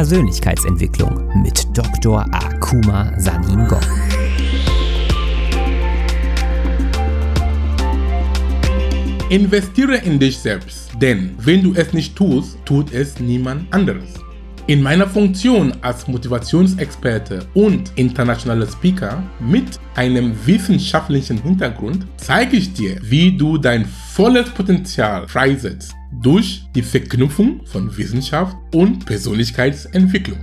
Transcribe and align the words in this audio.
Persönlichkeitsentwicklung 0.00 1.42
mit 1.42 1.66
Dr. 1.76 2.24
Akuma 2.32 3.12
Sanin 3.18 3.68
Gong. 3.68 3.84
Investiere 9.28 9.96
in 9.98 10.18
dich 10.18 10.38
selbst, 10.38 10.92
denn 11.02 11.34
wenn 11.36 11.62
du 11.62 11.74
es 11.74 11.92
nicht 11.92 12.16
tust, 12.16 12.56
tut 12.64 12.94
es 12.94 13.20
niemand 13.20 13.70
anderes. 13.74 14.14
In 14.70 14.82
meiner 14.82 15.08
Funktion 15.08 15.72
als 15.80 16.06
Motivationsexperte 16.06 17.44
und 17.54 17.90
internationaler 17.96 18.68
Speaker 18.68 19.20
mit 19.40 19.80
einem 19.96 20.32
wissenschaftlichen 20.46 21.42
Hintergrund 21.42 22.06
zeige 22.18 22.56
ich 22.56 22.72
dir, 22.72 22.96
wie 23.02 23.36
du 23.36 23.58
dein 23.58 23.84
volles 23.84 24.48
Potenzial 24.50 25.26
freisetzt 25.26 25.92
durch 26.22 26.62
die 26.72 26.82
Verknüpfung 26.82 27.66
von 27.66 27.96
Wissenschaft 27.96 28.56
und 28.72 29.04
Persönlichkeitsentwicklung. 29.06 30.38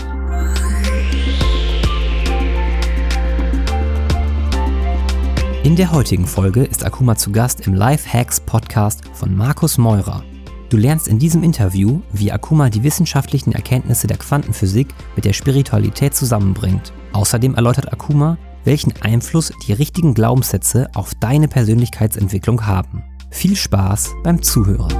In 5.63 5.77
der 5.77 5.93
heutigen 5.93 6.27
Folge 6.27 6.65
ist 6.65 6.83
Akuma 6.83 7.15
zu 7.15 7.31
Gast 7.31 7.65
im 7.65 7.73
Life 7.73 8.11
Hacks 8.11 8.41
Podcast 8.41 9.03
von 9.13 9.33
Markus 9.33 9.77
Meurer. 9.77 10.21
Du 10.69 10.75
lernst 10.75 11.07
in 11.07 11.17
diesem 11.17 11.43
Interview, 11.43 12.01
wie 12.11 12.29
Akuma 12.29 12.69
die 12.69 12.83
wissenschaftlichen 12.83 13.53
Erkenntnisse 13.53 14.05
der 14.05 14.17
Quantenphysik 14.17 14.89
mit 15.15 15.23
der 15.23 15.31
Spiritualität 15.31 16.13
zusammenbringt. 16.13 16.91
Außerdem 17.13 17.55
erläutert 17.55 17.93
Akuma, 17.93 18.37
welchen 18.65 18.93
Einfluss 19.01 19.53
die 19.65 19.71
richtigen 19.71 20.13
Glaubenssätze 20.13 20.89
auf 20.93 21.15
deine 21.15 21.47
Persönlichkeitsentwicklung 21.47 22.65
haben. 22.65 23.01
Viel 23.29 23.55
Spaß 23.55 24.13
beim 24.25 24.43
Zuhören. 24.43 24.91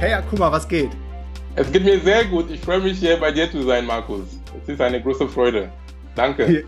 Hey 0.00 0.12
Akuma, 0.12 0.52
was 0.52 0.68
geht? 0.68 0.90
Es 1.56 1.72
geht 1.72 1.82
mir 1.82 1.98
sehr 2.00 2.26
gut. 2.26 2.50
Ich 2.50 2.60
freue 2.60 2.80
mich 2.80 2.98
hier 2.98 3.16
bei 3.16 3.32
dir 3.32 3.50
zu 3.50 3.62
sein, 3.62 3.86
Markus. 3.86 4.43
Es 4.62 4.68
ist 4.68 4.80
eine 4.80 5.02
große 5.02 5.28
Freude. 5.28 5.70
Danke. 6.14 6.64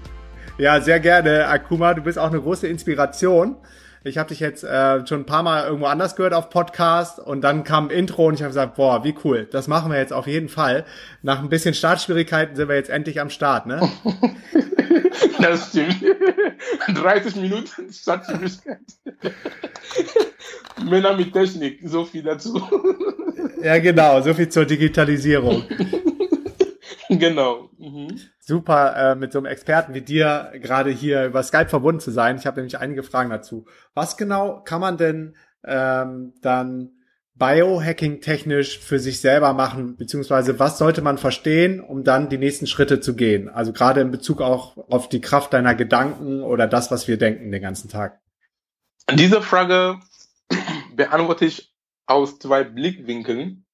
Ja, 0.59 0.81
sehr 0.81 1.01
gerne, 1.01 1.47
Akuma. 1.48 1.95
Du 1.95 2.03
bist 2.03 2.19
auch 2.19 2.31
eine 2.31 2.41
große 2.41 2.67
Inspiration. 2.67 3.56
Ich 4.05 4.19
habe 4.19 4.28
dich 4.28 4.41
jetzt 4.41 4.62
äh, 4.62 5.05
schon 5.06 5.20
ein 5.20 5.27
paar 5.27 5.43
Mal 5.43 5.65
irgendwo 5.65 5.87
anders 5.87 6.15
gehört 6.15 6.33
auf 6.33 6.48
Podcast 6.48 7.19
und 7.19 7.43
dann 7.43 7.65
kam 7.65 7.91
Intro 7.91 8.27
und 8.28 8.34
ich 8.34 8.41
habe 8.41 8.51
gesagt, 8.51 8.77
boah, 8.77 9.03
wie 9.03 9.15
cool, 9.25 9.48
das 9.51 9.67
machen 9.67 9.91
wir 9.91 9.98
jetzt 9.98 10.12
auf 10.12 10.28
jeden 10.28 10.48
Fall. 10.48 10.84
Nach 11.23 11.41
ein 11.41 11.48
bisschen 11.48 11.75
Startschwierigkeiten 11.75 12.55
sind 12.55 12.69
wir 12.69 12.77
jetzt 12.77 12.89
endlich 12.89 13.20
am 13.20 13.31
Start, 13.31 13.67
ne? 13.67 13.81
das 15.41 15.71
stimmt. 15.71 15.97
30 16.95 17.37
Minuten 17.37 17.93
Startschwierigkeiten. 17.93 18.87
Männer 20.84 21.17
mit 21.17 21.33
Technik, 21.33 21.81
so 21.83 22.05
viel 22.05 22.23
dazu. 22.23 22.62
ja, 23.62 23.78
genau, 23.78 24.21
so 24.21 24.33
viel 24.34 24.48
zur 24.48 24.65
Digitalisierung. 24.67 25.65
genau. 27.19 27.71
Mhm. 27.79 28.19
Super, 28.39 29.12
äh, 29.12 29.15
mit 29.15 29.33
so 29.33 29.39
einem 29.39 29.47
Experten 29.47 29.95
wie 29.95 30.01
dir 30.01 30.53
gerade 30.55 30.91
hier 30.91 31.27
über 31.27 31.43
Skype 31.43 31.69
verbunden 31.69 32.01
zu 32.01 32.11
sein. 32.11 32.37
Ich 32.37 32.47
habe 32.47 32.57
nämlich 32.57 32.79
einige 32.79 33.03
Fragen 33.03 33.31
dazu. 33.31 33.67
Was 33.95 34.17
genau 34.17 34.62
kann 34.62 34.81
man 34.81 34.97
denn 34.97 35.37
ähm, 35.65 36.34
dann 36.43 36.93
Biohacking 37.39 38.23
technisch 38.23 38.79
für 38.79 38.99
sich 38.99 39.21
selber 39.21 39.53
machen, 39.53 39.97
beziehungsweise 39.97 40.59
was 40.59 40.79
sollte 40.79 41.03
man 41.03 41.19
verstehen, 41.19 41.81
um 41.81 42.03
dann 42.03 42.31
die 42.31 42.39
nächsten 42.39 42.67
Schritte 42.67 43.01
zu 43.01 43.15
gehen? 43.15 43.51
Also 43.51 43.75
gerade 43.75 44.01
in 44.01 44.11
Bezug 44.11 44.41
auch 44.41 44.79
auf 44.89 45.11
die 45.11 45.21
Kraft 45.21 45.53
deiner 45.53 45.75
Gedanken 45.75 46.43
oder 46.43 46.67
das, 46.67 46.91
was 46.91 47.09
wir 47.09 47.19
denken 47.19 47.53
den 47.53 47.61
ganzen 47.61 47.91
Tag. 47.91 48.21
Diese 49.12 49.43
Frage 49.43 50.01
beantworte 50.95 51.44
ich 51.44 51.75
aus 52.06 52.38
zwei 52.38 52.65
Blickwinkeln. 52.65 53.66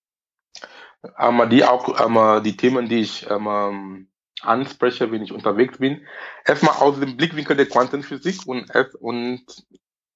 Ähm, 1.19 1.43
die 1.51 1.65
auch 1.65 2.01
ähm, 2.01 2.43
die 2.43 2.57
Themen, 2.57 2.89
die 2.89 3.01
ich 3.01 3.29
ähm, 3.29 4.09
anspreche, 4.41 5.11
wenn 5.11 5.23
ich 5.23 5.33
unterwegs 5.33 5.79
bin. 5.79 6.07
Erstmal 6.45 6.77
aus 6.77 6.99
dem 7.01 7.17
Blickwinkel 7.17 7.57
der 7.57 7.67
Quantenphysik 7.67 8.47
und, 8.47 8.71
und, 9.01 9.45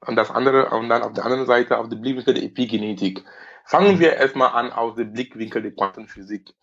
und 0.06 0.16
das 0.16 0.30
andere, 0.30 0.70
und 0.70 0.88
dann 0.88 1.02
auf 1.02 1.12
der 1.12 1.24
anderen 1.24 1.46
Seite 1.46 1.78
auf 1.78 1.88
dem 1.88 2.00
Blickwinkel 2.00 2.34
der 2.34 2.44
Epigenetik. 2.44 3.24
Fangen 3.64 3.98
wir 3.98 4.14
erstmal 4.14 4.50
an 4.50 4.72
aus 4.72 4.94
dem 4.96 5.12
Blickwinkel 5.12 5.62
der 5.62 5.72
Quantenphysik. 5.74 6.54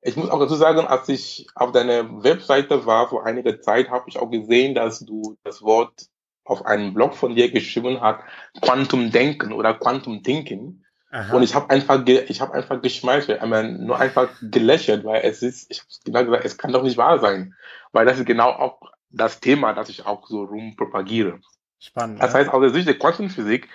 Ich 0.00 0.16
muss 0.16 0.30
auch 0.30 0.38
dazu 0.38 0.54
sagen, 0.54 0.86
als 0.86 1.08
ich 1.08 1.48
auf 1.54 1.72
deiner 1.72 2.22
Webseite 2.22 2.86
war 2.86 3.08
vor 3.08 3.26
einiger 3.26 3.60
Zeit, 3.60 3.90
habe 3.90 4.08
ich 4.08 4.18
auch 4.18 4.30
gesehen, 4.30 4.74
dass 4.74 5.00
du 5.00 5.36
das 5.42 5.62
Wort 5.62 6.06
auf 6.44 6.64
einem 6.64 6.94
Blog 6.94 7.14
von 7.14 7.34
dir 7.34 7.50
geschrieben 7.50 8.00
hast, 8.00 8.22
Quantum 8.62 9.10
Denken 9.10 9.52
oder 9.52 9.74
Quantum 9.74 10.22
Thinking. 10.22 10.84
Aha. 11.10 11.34
Und 11.34 11.42
ich 11.42 11.54
habe 11.54 11.70
einfach, 11.70 12.06
ich 12.06 12.40
habe 12.40 12.52
einfach 12.52 12.82
geschmeichelt, 12.82 13.40
nur 13.42 13.98
einfach 13.98 14.28
gelächelt, 14.42 15.04
weil 15.04 15.22
es 15.24 15.42
ist, 15.42 15.70
ich 15.70 15.80
habe 15.80 15.88
genau 16.04 16.24
gesagt, 16.24 16.44
es 16.44 16.58
kann 16.58 16.72
doch 16.72 16.82
nicht 16.82 16.98
wahr 16.98 17.18
sein, 17.18 17.54
weil 17.92 18.04
das 18.04 18.18
ist 18.18 18.26
genau 18.26 18.50
auch 18.50 18.80
das 19.10 19.40
Thema, 19.40 19.72
das 19.72 19.88
ich 19.88 20.04
auch 20.04 20.26
so 20.26 20.44
rum 20.44 20.76
propagiere. 20.76 21.40
Spannend. 21.78 22.22
Das 22.22 22.32
ja. 22.32 22.40
heißt, 22.40 22.50
aus 22.50 22.60
der 22.60 22.70
Sicht 22.70 22.88
der 22.88 22.98
Quantenphysik, 22.98 23.68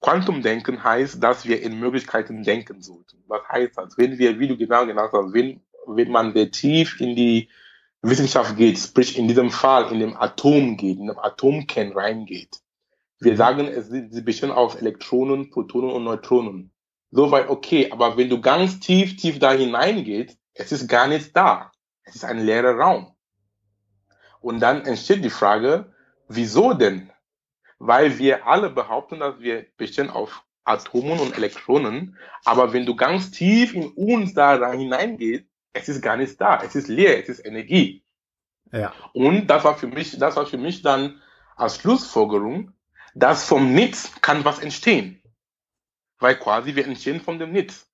Quantumdenken 0.00 0.82
heißt, 0.82 1.22
dass 1.22 1.46
wir 1.46 1.62
in 1.62 1.78
Möglichkeiten 1.78 2.42
denken 2.42 2.80
sollten. 2.80 3.22
Was 3.28 3.46
heißt 3.48 3.76
das? 3.76 3.98
Wenn 3.98 4.18
wir, 4.18 4.38
wie 4.40 4.48
du 4.48 4.56
genau 4.56 4.86
genannt 4.86 5.10
hast, 5.12 5.32
wenn, 5.34 5.60
wenn 5.86 6.10
man 6.10 6.32
sehr 6.32 6.50
tief 6.50 7.00
in 7.00 7.14
die 7.14 7.48
Wissenschaft 8.02 8.56
geht, 8.56 8.78
sprich 8.78 9.18
in 9.18 9.28
diesem 9.28 9.50
Fall 9.50 9.92
in 9.92 10.00
dem 10.00 10.16
Atom 10.16 10.78
geht, 10.78 10.98
in 10.98 11.08
dem 11.08 11.18
Atomkern 11.18 11.92
reingeht, 11.92 12.60
wir 13.20 13.36
sagen, 13.36 13.66
es, 13.66 13.88
sie 13.88 14.22
bestehen 14.22 14.50
aus 14.50 14.74
Elektronen, 14.76 15.50
Protonen 15.50 15.90
und 15.90 16.04
Neutronen. 16.04 16.72
Soweit 17.10 17.48
okay, 17.48 17.90
aber 17.90 18.16
wenn 18.16 18.30
du 18.30 18.40
ganz 18.40 18.80
tief, 18.80 19.16
tief 19.16 19.38
da 19.38 19.52
hineingehst, 19.52 20.38
es 20.54 20.72
ist 20.72 20.88
gar 20.88 21.06
nichts 21.06 21.32
da. 21.32 21.70
Es 22.02 22.14
ist 22.14 22.24
ein 22.24 22.40
leerer 22.40 22.76
Raum. 22.76 23.14
Und 24.40 24.60
dann 24.60 24.86
entsteht 24.86 25.24
die 25.24 25.30
Frage, 25.30 25.92
wieso 26.28 26.72
denn? 26.72 27.10
Weil 27.78 28.18
wir 28.18 28.46
alle 28.46 28.70
behaupten, 28.70 29.20
dass 29.20 29.38
wir 29.40 29.66
bestehen 29.76 30.10
aus 30.10 30.30
Atomen 30.64 31.18
und 31.18 31.36
Elektronen, 31.36 32.16
aber 32.44 32.72
wenn 32.72 32.86
du 32.86 32.94
ganz 32.94 33.30
tief 33.30 33.74
in 33.74 33.88
uns 33.88 34.34
da 34.34 34.72
hineingehst, 34.72 35.44
es 35.72 35.88
ist 35.88 36.02
gar 36.02 36.16
nichts 36.16 36.36
da. 36.36 36.62
Es 36.62 36.74
ist 36.74 36.88
leer, 36.88 37.18
es 37.18 37.28
ist 37.28 37.44
Energie. 37.44 38.04
Ja. 38.72 38.92
Und 39.12 39.46
das 39.48 39.64
war 39.64 39.76
für 39.76 39.88
mich, 39.88 40.16
das 40.18 40.36
war 40.36 40.46
für 40.46 40.58
mich 40.58 40.82
dann 40.82 41.20
als 41.56 41.76
Schlussfolgerung, 41.76 42.72
dass 43.14 43.44
vom 43.44 43.74
Nichts 43.74 44.10
kann 44.20 44.44
was 44.44 44.58
entstehen. 44.58 45.22
Weil 46.18 46.36
quasi 46.36 46.74
wir 46.74 46.86
entstehen 46.86 47.20
von 47.20 47.38
dem 47.38 47.52
Nichts. 47.52 47.86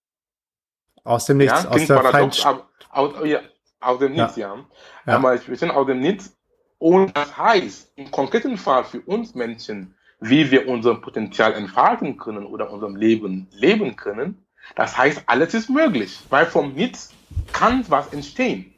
Aus 1.04 1.27
dem 1.27 1.38
Nichts, 1.38 1.62
ja, 1.62 1.71
aus 1.71 1.87
der 1.87 1.94
paradox, 1.94 2.44
aber, 2.44 2.69
aus, 2.91 3.12
ja, 3.25 3.41
aus 3.81 3.99
dem 4.00 4.12
Nichts, 4.12 4.37
ja. 4.37 4.55
ja. 4.55 4.66
ja. 5.06 5.15
Aber 5.15 5.47
wir 5.47 5.56
sind 5.56 5.71
aus 5.71 5.87
dem 5.87 6.00
Nichts. 6.00 6.37
Und 6.78 7.16
das 7.16 7.37
heißt, 7.37 7.93
im 7.97 8.10
konkreten 8.10 8.59
Fall 8.59 8.84
für 8.84 9.00
uns 9.00 9.34
Menschen, 9.34 9.94
wie 10.21 10.50
wir 10.50 10.69
unser 10.69 10.97
Potenzial 10.97 11.55
entfalten 11.55 12.16
können 12.16 12.44
oder 12.44 12.71
unserem 12.71 12.97
Leben 12.97 13.49
leben 13.53 13.97
können, 13.97 14.47
das 14.75 14.97
heißt, 14.97 15.22
alles 15.26 15.55
ist 15.55 15.71
möglich, 15.71 16.21
weil 16.28 16.47
vom 16.47 16.75
Nichts 16.75 17.15
kann 17.53 17.84
was 17.88 18.12
entstehen. 18.12 18.75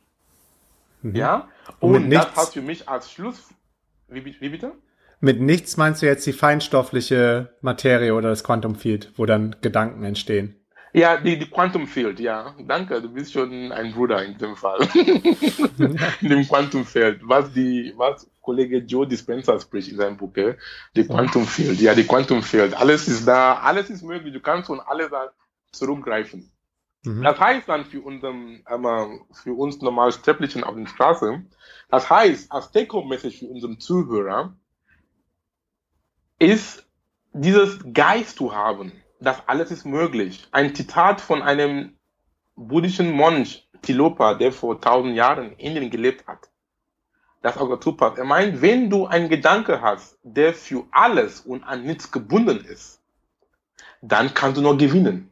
Mhm. 1.02 1.14
Ja? 1.14 1.48
Und, 1.80 1.94
Und 1.94 2.10
das 2.10 2.34
hat 2.36 2.52
für 2.52 2.62
mich 2.62 2.88
als 2.88 3.10
Schluss, 3.10 3.48
wie, 4.08 4.24
wie 4.24 4.48
bitte? 4.48 4.74
Mit 5.20 5.40
nichts 5.40 5.76
meinst 5.76 6.02
du 6.02 6.06
jetzt 6.06 6.26
die 6.26 6.32
feinstoffliche 6.32 7.56
Materie 7.60 8.14
oder 8.14 8.28
das 8.28 8.44
Quantum 8.44 8.76
Field, 8.76 9.12
wo 9.16 9.26
dann 9.26 9.56
Gedanken 9.60 10.04
entstehen? 10.04 10.54
Ja, 10.92 11.16
die, 11.16 11.38
die 11.38 11.50
Quantum 11.50 11.86
Field, 11.86 12.18
ja. 12.18 12.54
Danke, 12.66 13.02
du 13.02 13.12
bist 13.12 13.32
schon 13.32 13.72
ein 13.72 13.92
Bruder 13.92 14.24
in 14.24 14.38
dem 14.38 14.56
Fall. 14.56 14.80
in 14.94 16.28
dem 16.28 16.46
Quantum 16.46 16.84
Field. 16.84 17.20
Was 17.22 17.52
die, 17.52 17.92
was 17.96 18.30
Kollege 18.40 18.78
Joe 18.78 19.06
Dispenza 19.06 19.60
spricht 19.60 19.90
in 19.90 19.98
seinem 19.98 20.16
Buch, 20.16 20.32
die 20.96 21.04
Quantum 21.04 21.46
Field. 21.46 21.80
Ja, 21.80 21.94
die 21.94 22.04
Quantum 22.04 22.42
Field. 22.42 22.74
Alles 22.74 23.06
ist 23.06 23.26
da, 23.28 23.58
alles 23.58 23.90
ist 23.90 24.02
möglich. 24.02 24.32
Du 24.32 24.40
kannst 24.40 24.68
von 24.68 24.80
alles 24.80 25.10
zurückgreifen. 25.72 26.50
Mhm. 27.04 27.22
Das 27.22 27.38
heißt 27.38 27.68
dann 27.68 27.84
für, 27.84 28.00
unseren, 28.00 28.64
für 29.32 29.52
uns 29.52 29.80
normal 29.82 30.12
Sterblichen 30.12 30.64
auf 30.64 30.74
der 30.74 30.86
Straße, 30.86 31.44
das 31.90 32.10
heißt, 32.10 32.50
als 32.50 32.72
Take-Home-Message 32.72 33.38
für 33.38 33.46
unseren 33.46 33.78
Zuhörer, 33.78 34.56
ist 36.38 36.86
dieses 37.32 37.78
Geist 37.92 38.36
zu 38.36 38.54
haben, 38.54 38.92
dass 39.20 39.46
alles 39.48 39.70
ist 39.70 39.84
möglich. 39.84 40.46
Ein 40.52 40.74
Zitat 40.74 41.20
von 41.20 41.42
einem 41.42 41.96
buddhischen 42.56 43.14
Mönch, 43.16 43.68
Tilopa, 43.82 44.34
der 44.34 44.52
vor 44.52 44.80
tausend 44.80 45.14
Jahren 45.14 45.52
in 45.52 45.58
Indien 45.58 45.90
gelebt 45.90 46.26
hat. 46.26 46.48
Das 47.42 47.56
auch 47.56 47.68
dazu 47.68 47.92
passt. 47.92 48.18
Er 48.18 48.24
meint, 48.24 48.60
wenn 48.62 48.90
du 48.90 49.06
einen 49.06 49.28
Gedanke 49.28 49.80
hast, 49.80 50.18
der 50.22 50.54
für 50.54 50.84
alles 50.90 51.40
und 51.40 51.62
an 51.62 51.84
nichts 51.84 52.10
gebunden 52.10 52.64
ist, 52.64 53.00
dann 54.02 54.34
kannst 54.34 54.58
du 54.58 54.62
nur 54.62 54.76
gewinnen. 54.76 55.30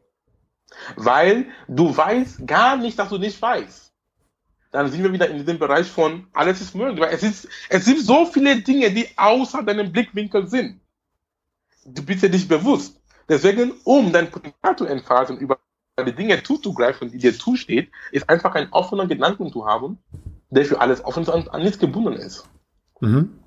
Weil 0.97 1.47
du 1.69 1.97
weißt 1.97 2.47
gar 2.47 2.77
nicht, 2.77 2.99
dass 2.99 3.09
du 3.09 3.19
nicht 3.19 3.41
weißt. 3.41 3.93
dann 4.73 4.91
sind 4.91 5.03
wir 5.03 5.13
wieder 5.13 5.29
in 5.29 5.39
diesem 5.39 5.59
Bereich 5.59 5.87
von 5.87 6.27
alles 6.33 6.61
ist 6.61 6.75
möglich. 6.75 7.01
Weil 7.01 7.15
es, 7.15 7.23
ist, 7.23 7.49
es 7.69 7.85
sind 7.85 8.01
so 8.01 8.27
viele 8.27 8.61
Dinge, 8.61 8.91
die 8.91 9.09
außer 9.17 9.63
deinem 9.63 9.91
Blickwinkel 9.91 10.47
sind. 10.49 10.81
Du 11.87 12.03
bist 12.03 12.23
ja 12.23 12.29
nicht 12.29 12.49
bewusst. 12.49 13.01
Deswegen, 13.29 13.73
um 13.85 14.13
dein 14.13 14.31
Potenzial 14.31 14.77
zu 14.77 14.87
entfalten, 14.87 15.39
über 15.39 15.59
die 16.05 16.13
Dinge 16.13 16.43
zuzugreifen, 16.43 17.11
die 17.11 17.19
dir 17.19 17.37
zusteht, 17.37 17.91
ist 18.13 18.29
einfach 18.29 18.55
ein 18.55 18.69
offener 18.73 19.07
Gedanken 19.07 19.51
zu 19.51 19.67
haben, 19.67 19.99
der 20.51 20.65
für 20.65 20.81
alles 20.81 21.05
offen 21.05 21.23
ist 21.23 21.29
und 21.29 21.53
an 21.53 21.63
nichts 21.63 21.79
gebunden 21.79 22.13
ist. 22.13 22.49
Mhm. 23.01 23.39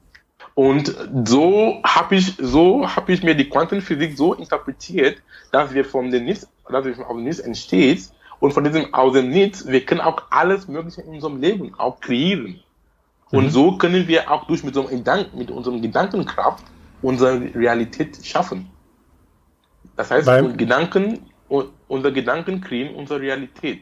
Und 0.56 0.95
so 1.25 1.81
habe 1.83 2.15
ich, 2.15 2.36
so 2.38 2.88
habe 2.88 3.13
ich 3.13 3.24
mir 3.24 3.36
die 3.36 3.50
Quantenphysik 3.50 4.18
so 4.18 4.33
interpretiert, 4.33 5.21
dass 5.51 5.74
wir 5.74 5.86
von 5.86 6.12
dem 6.12 6.25
Nichts, 6.25 6.47
dass 6.69 6.86
wir 6.86 7.07
aus 7.07 7.15
dem 7.15 7.24
Nichts 7.24 7.39
entsteht 7.39 8.09
und 8.39 8.53
von 8.53 8.63
diesem 8.63 8.94
aus 8.94 9.13
dem 9.13 9.30
Nichts, 9.30 9.68
wir 9.68 9.86
können 9.86 10.01
auch 10.01 10.24
alles 10.31 10.68
Mögliche 10.68 11.01
in 11.01 11.13
unserem 11.13 11.39
Leben 11.39 11.74
auch 11.77 12.00
kreieren. 12.00 12.59
Und 13.31 13.45
mhm. 13.45 13.50
so 13.51 13.77
können 13.77 14.07
wir 14.07 14.31
auch 14.31 14.47
durch 14.47 14.63
mit, 14.63 14.74
so 14.74 14.88
einem 14.88 14.97
Gedanken, 14.97 15.38
mit 15.38 15.51
unserem 15.51 15.81
Gedankenkraft 15.81 16.63
unsere 17.01 17.54
Realität 17.56 18.19
schaffen. 18.24 18.69
Das 19.96 20.12
heißt, 20.12 20.25
Beim 20.25 20.57
Gedanken, 20.57 21.19
unsere 21.88 22.13
Gedanken 22.13 22.62
kreieren 22.62 22.96
unsere 22.96 23.22
Realität. 23.22 23.81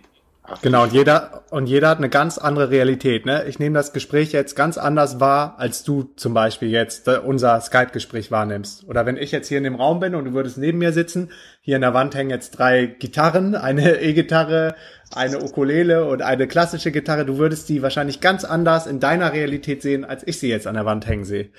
Genau, 0.62 0.84
und 0.84 0.94
jeder, 0.94 1.44
und 1.50 1.68
jeder 1.68 1.90
hat 1.90 1.98
eine 1.98 2.08
ganz 2.08 2.38
andere 2.38 2.70
Realität. 2.70 3.26
Ne? 3.26 3.44
Ich 3.48 3.60
nehme 3.60 3.76
das 3.76 3.92
Gespräch 3.92 4.32
jetzt 4.32 4.56
ganz 4.56 4.78
anders 4.78 5.20
wahr, 5.20 5.56
als 5.58 5.84
du 5.84 6.10
zum 6.16 6.34
Beispiel 6.34 6.70
jetzt 6.70 7.08
äh, 7.10 7.18
unser 7.18 7.60
Skype-Gespräch 7.60 8.32
wahrnimmst. 8.32 8.88
Oder 8.88 9.06
wenn 9.06 9.18
ich 9.18 9.34
jetzt 9.34 9.50
hier 9.50 9.58
in 9.58 9.66
dem 9.66 9.76
Raum 9.76 10.00
bin 10.00 10.16
und 10.16 10.24
du 10.24 10.34
würdest 10.34 10.58
neben 10.58 10.78
mir 10.78 10.94
sitzen, 10.94 11.32
hier 11.60 11.76
in 11.76 11.82
der 11.82 11.94
Wand 11.94 12.16
hängen 12.16 12.30
jetzt 12.30 12.52
drei 12.52 12.86
Gitarren, 12.86 13.56
eine 13.56 13.98
E-Gitarre, 14.02 14.76
eine 15.14 15.44
Ukulele 15.44 16.06
und 16.06 16.22
eine 16.22 16.48
klassische 16.48 16.94
Gitarre. 16.94 17.26
Du 17.26 17.38
würdest 17.38 17.68
die 17.68 17.82
wahrscheinlich 17.82 18.22
ganz 18.22 18.46
anders 18.46 18.88
in 18.88 19.02
deiner 19.02 19.34
Realität 19.34 19.82
sehen, 19.82 20.06
als 20.06 20.26
ich 20.26 20.40
sie 20.40 20.50
jetzt 20.50 20.66
an 20.66 20.76
der 20.76 20.86
Wand 20.86 21.08
hängen 21.08 21.26
sehe. 21.26 21.50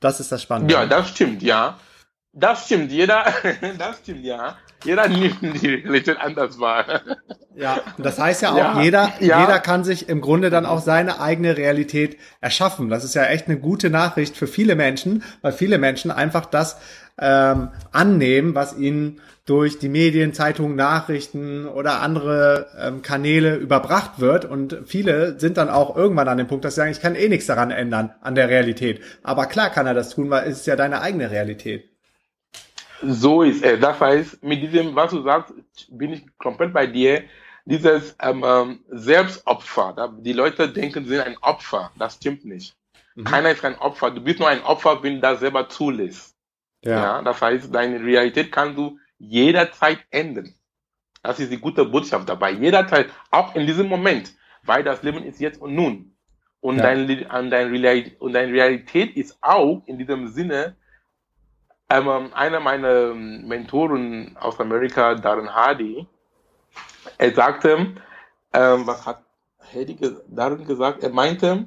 Das 0.00 0.20
ist 0.20 0.30
das 0.32 0.42
Spannende. 0.42 0.74
Ja, 0.74 0.86
das 0.86 1.08
stimmt, 1.08 1.42
ja. 1.42 1.78
Das 2.32 2.66
stimmt, 2.66 2.90
jeder, 2.90 3.24
das 3.78 3.98
stimmt, 3.98 4.24
ja. 4.24 4.56
Jeder 4.84 5.08
nimmt 5.08 5.62
die 5.62 5.68
Realität 5.68 6.18
anders 6.20 6.58
wahr. 6.60 7.00
Ja, 7.54 7.78
das 7.96 8.18
heißt 8.18 8.42
ja 8.42 8.52
auch, 8.52 8.56
ja, 8.56 8.82
jeder, 8.82 9.12
ja. 9.20 9.40
jeder 9.40 9.58
kann 9.60 9.84
sich 9.84 10.08
im 10.08 10.20
Grunde 10.20 10.50
dann 10.50 10.66
auch 10.66 10.80
seine 10.80 11.20
eigene 11.20 11.56
Realität 11.56 12.18
erschaffen. 12.40 12.90
Das 12.90 13.04
ist 13.04 13.14
ja 13.14 13.24
echt 13.24 13.46
eine 13.46 13.58
gute 13.58 13.88
Nachricht 13.88 14.36
für 14.36 14.46
viele 14.46 14.74
Menschen, 14.74 15.22
weil 15.40 15.52
viele 15.52 15.78
Menschen 15.78 16.10
einfach 16.10 16.44
das 16.44 16.76
ähm, 17.18 17.70
annehmen, 17.92 18.54
was 18.54 18.76
ihnen 18.76 19.20
durch 19.46 19.78
die 19.78 19.90
Medien, 19.90 20.32
Zeitungen, 20.32 20.74
Nachrichten 20.74 21.66
oder 21.66 22.00
andere 22.00 22.68
ähm, 22.78 23.02
Kanäle 23.02 23.56
überbracht 23.56 24.18
wird. 24.18 24.46
Und 24.46 24.78
viele 24.86 25.38
sind 25.38 25.58
dann 25.58 25.68
auch 25.68 25.96
irgendwann 25.96 26.28
an 26.28 26.38
dem 26.38 26.46
Punkt, 26.46 26.64
dass 26.64 26.74
sie 26.74 26.80
sagen, 26.80 26.92
ich 26.92 27.00
kann 27.00 27.14
eh 27.14 27.28
nichts 27.28 27.46
daran 27.46 27.70
ändern, 27.70 28.14
an 28.22 28.34
der 28.34 28.48
Realität. 28.48 29.02
Aber 29.22 29.46
klar 29.46 29.68
kann 29.70 29.86
er 29.86 29.94
das 29.94 30.10
tun, 30.10 30.30
weil 30.30 30.48
es 30.48 30.60
ist 30.60 30.66
ja 30.66 30.76
deine 30.76 31.02
eigene 31.02 31.30
Realität. 31.30 31.90
So 33.02 33.42
ist 33.42 33.62
es. 33.62 33.80
Das 33.80 34.00
heißt, 34.00 34.42
mit 34.42 34.62
diesem, 34.62 34.94
was 34.94 35.10
du 35.10 35.22
sagst, 35.22 35.52
bin 35.90 36.14
ich 36.14 36.24
komplett 36.38 36.72
bei 36.72 36.86
dir. 36.86 37.24
Dieses 37.66 38.16
ähm, 38.22 38.44
ähm, 38.46 38.80
Selbstopfer. 38.88 40.14
Die 40.20 40.32
Leute 40.32 40.68
denken, 40.68 41.04
sie 41.04 41.10
sind 41.10 41.20
ein 41.20 41.36
Opfer. 41.40 41.90
Das 41.98 42.14
stimmt 42.14 42.44
nicht. 42.44 42.74
Mhm. 43.14 43.24
Keiner 43.24 43.50
ist 43.50 43.64
ein 43.64 43.78
Opfer. 43.78 44.10
Du 44.10 44.22
bist 44.22 44.38
nur 44.38 44.48
ein 44.48 44.62
Opfer, 44.62 45.02
wenn 45.02 45.16
du 45.16 45.20
das 45.20 45.40
selber 45.40 45.68
zulässt. 45.68 46.34
Ja. 46.82 46.92
ja. 46.92 47.22
Das 47.22 47.40
heißt, 47.40 47.74
deine 47.74 48.00
Realität 48.00 48.52
kannst 48.52 48.78
du 48.78 48.98
jederzeit 49.28 49.98
ändern. 50.10 50.54
Das 51.22 51.40
ist 51.40 51.50
die 51.50 51.60
gute 51.60 51.84
Botschaft 51.84 52.28
dabei. 52.28 52.52
Jederzeit, 52.52 53.08
auch 53.30 53.54
in 53.54 53.66
diesem 53.66 53.88
Moment, 53.88 54.34
weil 54.62 54.84
das 54.84 55.02
Leben 55.02 55.24
ist 55.24 55.40
jetzt 55.40 55.60
und 55.60 55.74
nun. 55.74 56.14
Und, 56.60 56.78
ja. 56.78 56.82
dein, 56.82 57.08
und, 57.08 57.50
dein 57.50 57.68
Realität, 57.68 58.20
und 58.20 58.32
deine 58.32 58.52
Realität 58.52 59.16
ist 59.16 59.36
auch 59.40 59.82
in 59.86 59.98
diesem 59.98 60.28
Sinne 60.28 60.76
ähm, 61.90 62.32
einer 62.34 62.60
meiner 62.60 63.14
Mentoren 63.14 64.36
aus 64.38 64.58
Amerika, 64.58 65.14
Darren 65.14 65.54
Hardy, 65.54 66.06
er 67.18 67.34
sagte, 67.34 67.94
ähm, 68.52 68.86
was 68.86 69.06
hat 69.06 69.22
Hardy 69.72 69.96
Darren 70.28 70.64
gesagt? 70.64 71.02
Er 71.02 71.10
meinte, 71.10 71.66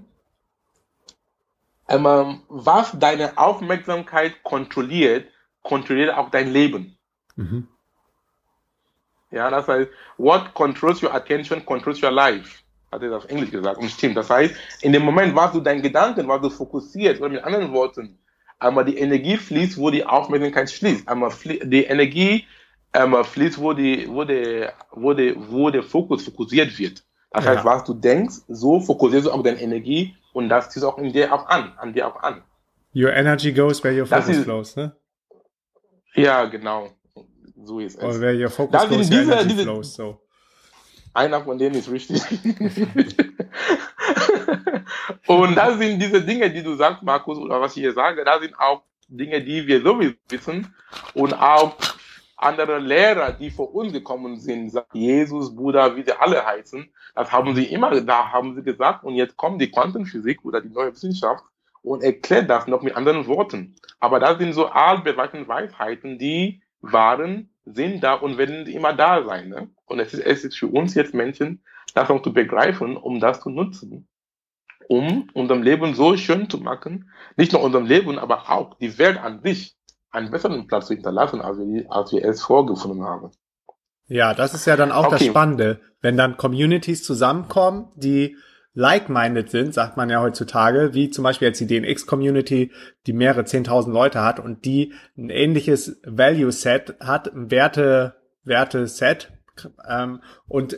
ähm, 1.89 2.41
was 2.49 2.97
deine 2.97 3.37
Aufmerksamkeit 3.37 4.43
kontrolliert, 4.43 5.31
kontrolliert 5.61 6.13
auch 6.15 6.29
dein 6.29 6.51
Leben. 6.51 6.96
Mhm. 7.37 7.67
Ja, 9.31 9.49
das 9.49 9.67
heißt, 9.67 9.89
what 10.17 10.53
controls 10.53 11.01
your 11.01 11.13
attention 11.13 11.65
controls 11.65 12.01
your 12.01 12.11
life. 12.11 12.63
Hat 12.91 13.03
er 13.03 13.17
auf 13.17 13.25
Englisch 13.29 13.51
gesagt 13.51 13.79
und 13.79 13.89
stimmt. 13.89 14.15
Das 14.15 14.29
heißt, 14.29 14.55
in 14.81 14.93
dem 14.93 15.03
Moment, 15.03 15.35
was 15.35 15.51
du 15.51 15.59
deinen 15.59 15.81
Gedanken, 15.81 16.27
was 16.27 16.41
du 16.41 16.49
fokussierst, 16.49 17.19
oder 17.19 17.29
mit 17.29 17.43
anderen 17.43 17.71
Worten, 17.73 18.17
aber 18.59 18.83
die 18.83 18.97
Energie 18.97 19.37
fließt, 19.37 19.77
wo 19.77 19.89
die 19.89 20.05
Aufmerksamkeit 20.05 20.69
schließt. 20.71 21.07
Aber 21.07 21.31
die 21.43 21.83
Energie 21.83 22.45
ähm, 22.93 23.15
fließt, 23.23 23.59
wo, 23.59 23.73
die, 23.73 24.07
wo, 24.09 24.23
der, 24.23 24.73
wo, 24.91 25.13
der, 25.13 25.35
wo 25.35 25.69
der 25.69 25.83
Fokus 25.83 26.23
fokussiert 26.23 26.77
wird. 26.79 27.03
Das 27.31 27.43
ja. 27.43 27.51
heißt, 27.51 27.65
was 27.65 27.83
du 27.83 27.93
denkst, 27.93 28.35
so 28.47 28.79
fokussierst 28.79 29.27
du 29.27 29.31
auch 29.31 29.43
deine 29.43 29.61
Energie 29.61 30.15
und 30.33 30.49
das 30.49 30.69
ziehst 30.69 30.85
auch 30.85 30.97
in 30.97 31.11
dir 31.11 31.33
auch 31.33 31.47
an, 31.47 31.73
an 31.77 31.93
dir 31.93 32.07
auch 32.07 32.21
an. 32.23 32.41
Your 32.95 33.13
energy 33.13 33.51
goes 33.51 33.83
where 33.83 33.93
your 33.93 34.07
focus 34.07 34.29
ist, 34.29 34.43
flows, 34.45 34.75
ne? 34.75 34.95
Ja, 36.15 36.45
genau. 36.45 36.89
So 37.63 37.79
ist 37.79 37.95
es. 37.95 38.01
Goes, 38.01 38.17
your 38.17 38.49
diese, 39.09 39.31
energy 39.33 39.47
diese, 39.49 39.63
flows, 39.63 39.95
so. 39.95 40.21
Einer 41.13 41.41
von 41.41 41.57
denen 41.57 41.75
ist 41.75 41.89
richtig. 41.89 42.21
Und 45.27 45.55
das 45.55 45.77
sind 45.79 45.99
diese 45.99 46.21
Dinge, 46.21 46.51
die 46.51 46.61
du 46.63 46.75
sagst, 46.75 47.01
Markus, 47.03 47.37
oder 47.37 47.59
was 47.59 47.75
ich 47.75 47.81
hier 47.81 47.93
sage, 47.93 48.23
da 48.23 48.39
sind 48.39 48.57
auch 48.59 48.83
Dinge, 49.07 49.41
die 49.43 49.65
wir 49.65 49.81
sowieso 49.81 50.13
wissen 50.29 50.73
und 51.13 51.33
auch 51.33 51.75
andere 52.35 52.77
Lehrer, 52.77 53.31
die 53.31 53.49
vor 53.49 53.73
uns 53.73 53.91
gekommen 53.91 54.39
sind, 54.39 54.69
sagt 54.69 54.93
Jesus, 54.93 55.55
Buddha, 55.55 55.95
wie 55.95 56.03
sie 56.03 56.11
alle 56.11 56.45
heißen, 56.45 56.87
das 57.15 57.31
haben 57.31 57.55
sie 57.55 57.65
immer, 57.65 57.99
da 58.01 58.31
haben 58.31 58.55
sie 58.55 58.61
gesagt, 58.61 59.03
und 59.03 59.15
jetzt 59.15 59.35
kommt 59.37 59.59
die 59.61 59.71
Quantenphysik 59.71 60.45
oder 60.45 60.61
die 60.61 60.69
neue 60.69 60.91
Wissenschaft 60.91 61.43
und 61.81 62.03
erklärt 62.03 62.49
das 62.49 62.67
noch 62.67 62.83
mit 62.83 62.95
anderen 62.95 63.25
Worten. 63.27 63.75
Aber 63.99 64.19
das 64.19 64.37
sind 64.37 64.53
so 64.53 64.67
altbewährte 64.67 65.47
Weisheiten, 65.47 66.19
die 66.19 66.61
waren, 66.81 67.49
sind 67.65 68.03
da 68.03 68.13
und 68.13 68.37
werden 68.37 68.65
immer 68.67 68.93
da 68.93 69.23
sein. 69.23 69.49
Ne? 69.49 69.69
Und 69.85 69.99
es 69.99 70.13
ist, 70.13 70.25
es 70.25 70.45
ist 70.45 70.57
für 70.57 70.67
uns 70.67 70.93
jetzt 70.95 71.13
Menschen, 71.13 71.63
das 71.93 72.09
auch 72.09 72.21
zu 72.21 72.33
begreifen, 72.33 72.97
um 72.97 73.19
das 73.19 73.41
zu 73.41 73.49
nutzen 73.49 74.07
um 74.87 75.29
unserem 75.33 75.63
Leben 75.63 75.93
so 75.95 76.15
schön 76.17 76.49
zu 76.49 76.57
machen, 76.57 77.11
nicht 77.35 77.51
nur 77.53 77.61
unserem 77.61 77.85
Leben, 77.85 78.17
aber 78.17 78.49
auch 78.49 78.75
die 78.77 78.97
Welt 78.97 79.17
an 79.17 79.41
sich 79.41 79.75
einen 80.11 80.31
besseren 80.31 80.67
Platz 80.67 80.87
zu 80.87 80.93
hinterlassen, 80.93 81.41
als 81.41 81.57
wir, 81.57 81.91
als 81.91 82.11
wir 82.11 82.23
es 82.23 82.41
vorgefunden 82.41 83.03
haben. 83.03 83.31
Ja, 84.07 84.33
das 84.33 84.53
ist 84.53 84.65
ja 84.65 84.77
dann 84.77 84.91
auch 84.91 85.07
okay. 85.07 85.17
das 85.17 85.25
Spannende, 85.25 85.81
wenn 86.01 86.15
dann 86.15 86.37
Communities 86.37 87.03
zusammenkommen, 87.03 87.91
die 87.95 88.37
like-minded 88.77 89.49
sind, 89.49 89.73
sagt 89.73 89.97
man 89.97 90.09
ja 90.11 90.21
heutzutage, 90.21 90.93
wie 90.93 91.09
zum 91.09 91.23
Beispiel 91.23 91.47
jetzt 91.47 91.59
die 91.59 91.65
DNX-Community, 91.65 92.71
die 93.07 93.13
mehrere 93.13 93.41
10.000 93.41 93.91
Leute 93.91 94.21
hat 94.21 94.39
und 94.39 94.65
die 94.65 94.93
ein 95.17 95.31
ähnliches 95.31 95.99
Value-Set 96.05 96.97
hat, 96.99 97.33
ein 97.33 97.49
Werte, 97.49 98.15
Werte-Set, 98.43 99.31
ähm, 99.89 100.21
und 100.47 100.77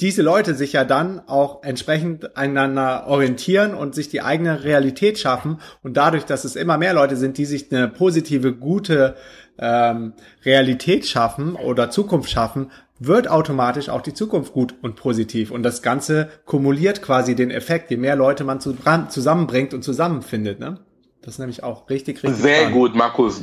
diese 0.00 0.22
Leute 0.22 0.54
sich 0.54 0.74
ja 0.74 0.84
dann 0.84 1.20
auch 1.26 1.64
entsprechend 1.64 2.36
einander 2.36 3.08
orientieren 3.08 3.74
und 3.74 3.96
sich 3.96 4.08
die 4.08 4.22
eigene 4.22 4.62
Realität 4.62 5.18
schaffen 5.18 5.58
und 5.82 5.96
dadurch, 5.96 6.24
dass 6.24 6.44
es 6.44 6.54
immer 6.54 6.78
mehr 6.78 6.94
Leute 6.94 7.16
sind, 7.16 7.36
die 7.36 7.46
sich 7.46 7.72
eine 7.72 7.88
positive, 7.88 8.54
gute 8.54 9.16
ähm, 9.58 10.14
Realität 10.44 11.06
schaffen 11.06 11.56
oder 11.56 11.90
Zukunft 11.90 12.30
schaffen, 12.30 12.70
wird 12.98 13.28
automatisch 13.28 13.88
auch 13.88 14.02
die 14.02 14.14
Zukunft 14.14 14.52
gut 14.52 14.74
und 14.82 14.96
positiv. 14.96 15.50
Und 15.50 15.62
das 15.62 15.82
Ganze 15.82 16.30
kumuliert 16.44 17.02
quasi 17.02 17.34
den 17.34 17.50
Effekt, 17.50 17.90
je 17.90 17.96
mehr 17.96 18.16
Leute 18.16 18.44
man 18.44 18.60
zusammenbringt 18.60 19.74
und 19.74 19.82
zusammenfindet. 19.82 20.60
Ne? 20.60 20.78
Das 21.24 21.34
ist 21.34 21.38
nämlich 21.38 21.62
auch 21.62 21.88
richtig, 21.88 22.22
richtig 22.22 22.40
Sehr 22.40 22.56
spannend. 22.56 22.74
gut, 22.74 22.94
Markus. 22.94 23.42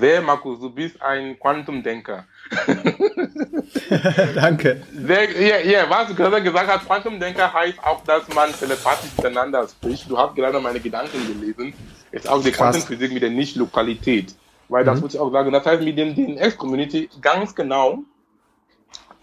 Sehr, 0.00 0.22
Markus, 0.22 0.58
du 0.58 0.70
bist 0.70 1.02
ein 1.02 1.38
Quantumdenker. 1.38 2.24
Danke. 4.34 4.82
Sehr, 5.06 5.30
ja, 5.38 5.58
ja, 5.58 5.90
was 5.90 6.08
du 6.08 6.14
gerade 6.14 6.42
gesagt 6.42 6.66
hast, 6.66 6.86
Quantumdenker 6.86 7.52
heißt 7.52 7.78
auch, 7.84 8.02
dass 8.04 8.26
man 8.34 8.50
telepathisch 8.52 9.10
miteinander 9.18 9.68
spricht. 9.68 10.10
Du 10.10 10.16
hast 10.16 10.34
gerade 10.34 10.58
meine 10.60 10.80
Gedanken 10.80 11.18
gelesen. 11.26 11.74
Ist 12.10 12.26
auch 12.26 12.42
die 12.42 12.52
Quantenphysik 12.52 13.12
mit 13.12 13.22
der 13.22 13.30
Nicht-Lokalität. 13.30 14.34
Weil 14.70 14.84
das 14.84 14.96
mhm. 14.96 15.02
muss 15.02 15.14
ich 15.14 15.20
auch 15.20 15.30
sagen. 15.30 15.52
Das 15.52 15.66
heißt, 15.66 15.82
mit 15.82 15.98
dem 15.98 16.14
DNX-Community 16.14 17.10
ganz 17.20 17.54
genau 17.54 18.02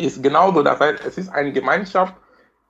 ist 0.03 0.21
genauso. 0.21 0.63
Das 0.63 0.79
heißt, 0.79 1.05
es 1.05 1.17
ist 1.17 1.29
eine 1.29 1.51
Gemeinschaft 1.51 2.15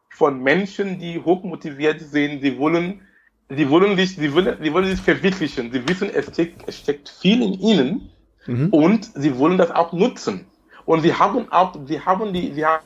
von 0.09 0.41
Menschen, 0.41 0.99
die 0.99 1.19
hochmotiviert 1.19 1.99
sind. 2.01 2.41
Sie 2.41 2.57
wollen 2.57 3.01
sie 3.55 3.69
wollen 3.69 3.97
sich, 3.97 4.15
sie 4.15 4.33
wollen, 4.33 4.57
sie 4.61 4.73
wollen 4.73 4.85
sich 4.85 5.01
verwirklichen. 5.01 5.71
Sie 5.71 5.87
wissen, 5.87 6.09
es 6.13 6.27
steckt, 6.27 6.63
es 6.67 6.77
steckt 6.77 7.09
viel 7.09 7.41
in 7.41 7.53
ihnen 7.53 8.09
mhm. 8.47 8.69
und 8.69 9.09
sie 9.13 9.37
wollen 9.37 9.57
das 9.57 9.71
auch 9.71 9.93
nutzen. 9.93 10.45
Und 10.85 11.01
sie 11.01 11.13
haben 11.13 11.51
auch, 11.51 11.75
sie 11.85 11.99
haben 11.99 12.33
die, 12.33 12.53
sie 12.53 12.65
haben 12.65 12.83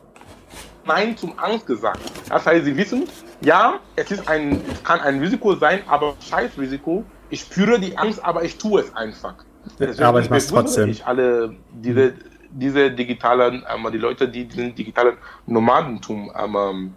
Nein 0.85 1.17
zum 1.17 1.37
Angst 1.39 1.65
gesagt. 1.65 1.99
Das 2.29 2.45
heißt, 2.45 2.65
sie 2.65 2.77
wissen, 2.77 3.03
ja, 3.41 3.79
es 3.95 4.11
ist 4.11 4.27
ein, 4.27 4.61
es 4.71 4.83
kann 4.83 4.99
ein 4.99 5.19
Risiko 5.19 5.55
sein, 5.55 5.81
aber 5.87 6.15
scheiß 6.19 6.51
Risiko. 6.57 7.03
Ich 7.29 7.41
spüre 7.41 7.79
die 7.79 7.97
Angst, 7.97 8.23
aber 8.23 8.43
ich 8.43 8.57
tue 8.57 8.81
es 8.81 8.95
einfach. 8.95 9.35
Deswegen 9.79 10.03
aber 10.03 10.21
ich 10.21 10.29
mache 10.29 10.45
trotzdem. 10.47 10.89
Ich 10.89 11.05
alle 11.05 11.55
diese, 11.73 12.13
diese 12.51 12.91
digitalen, 12.91 13.63
ähm, 13.73 13.91
die 13.91 13.97
Leute, 13.97 14.27
die 14.27 14.45
diesen 14.45 14.75
digitalen 14.75 15.17
Nomadentum 15.47 16.31
ähm, 16.37 16.93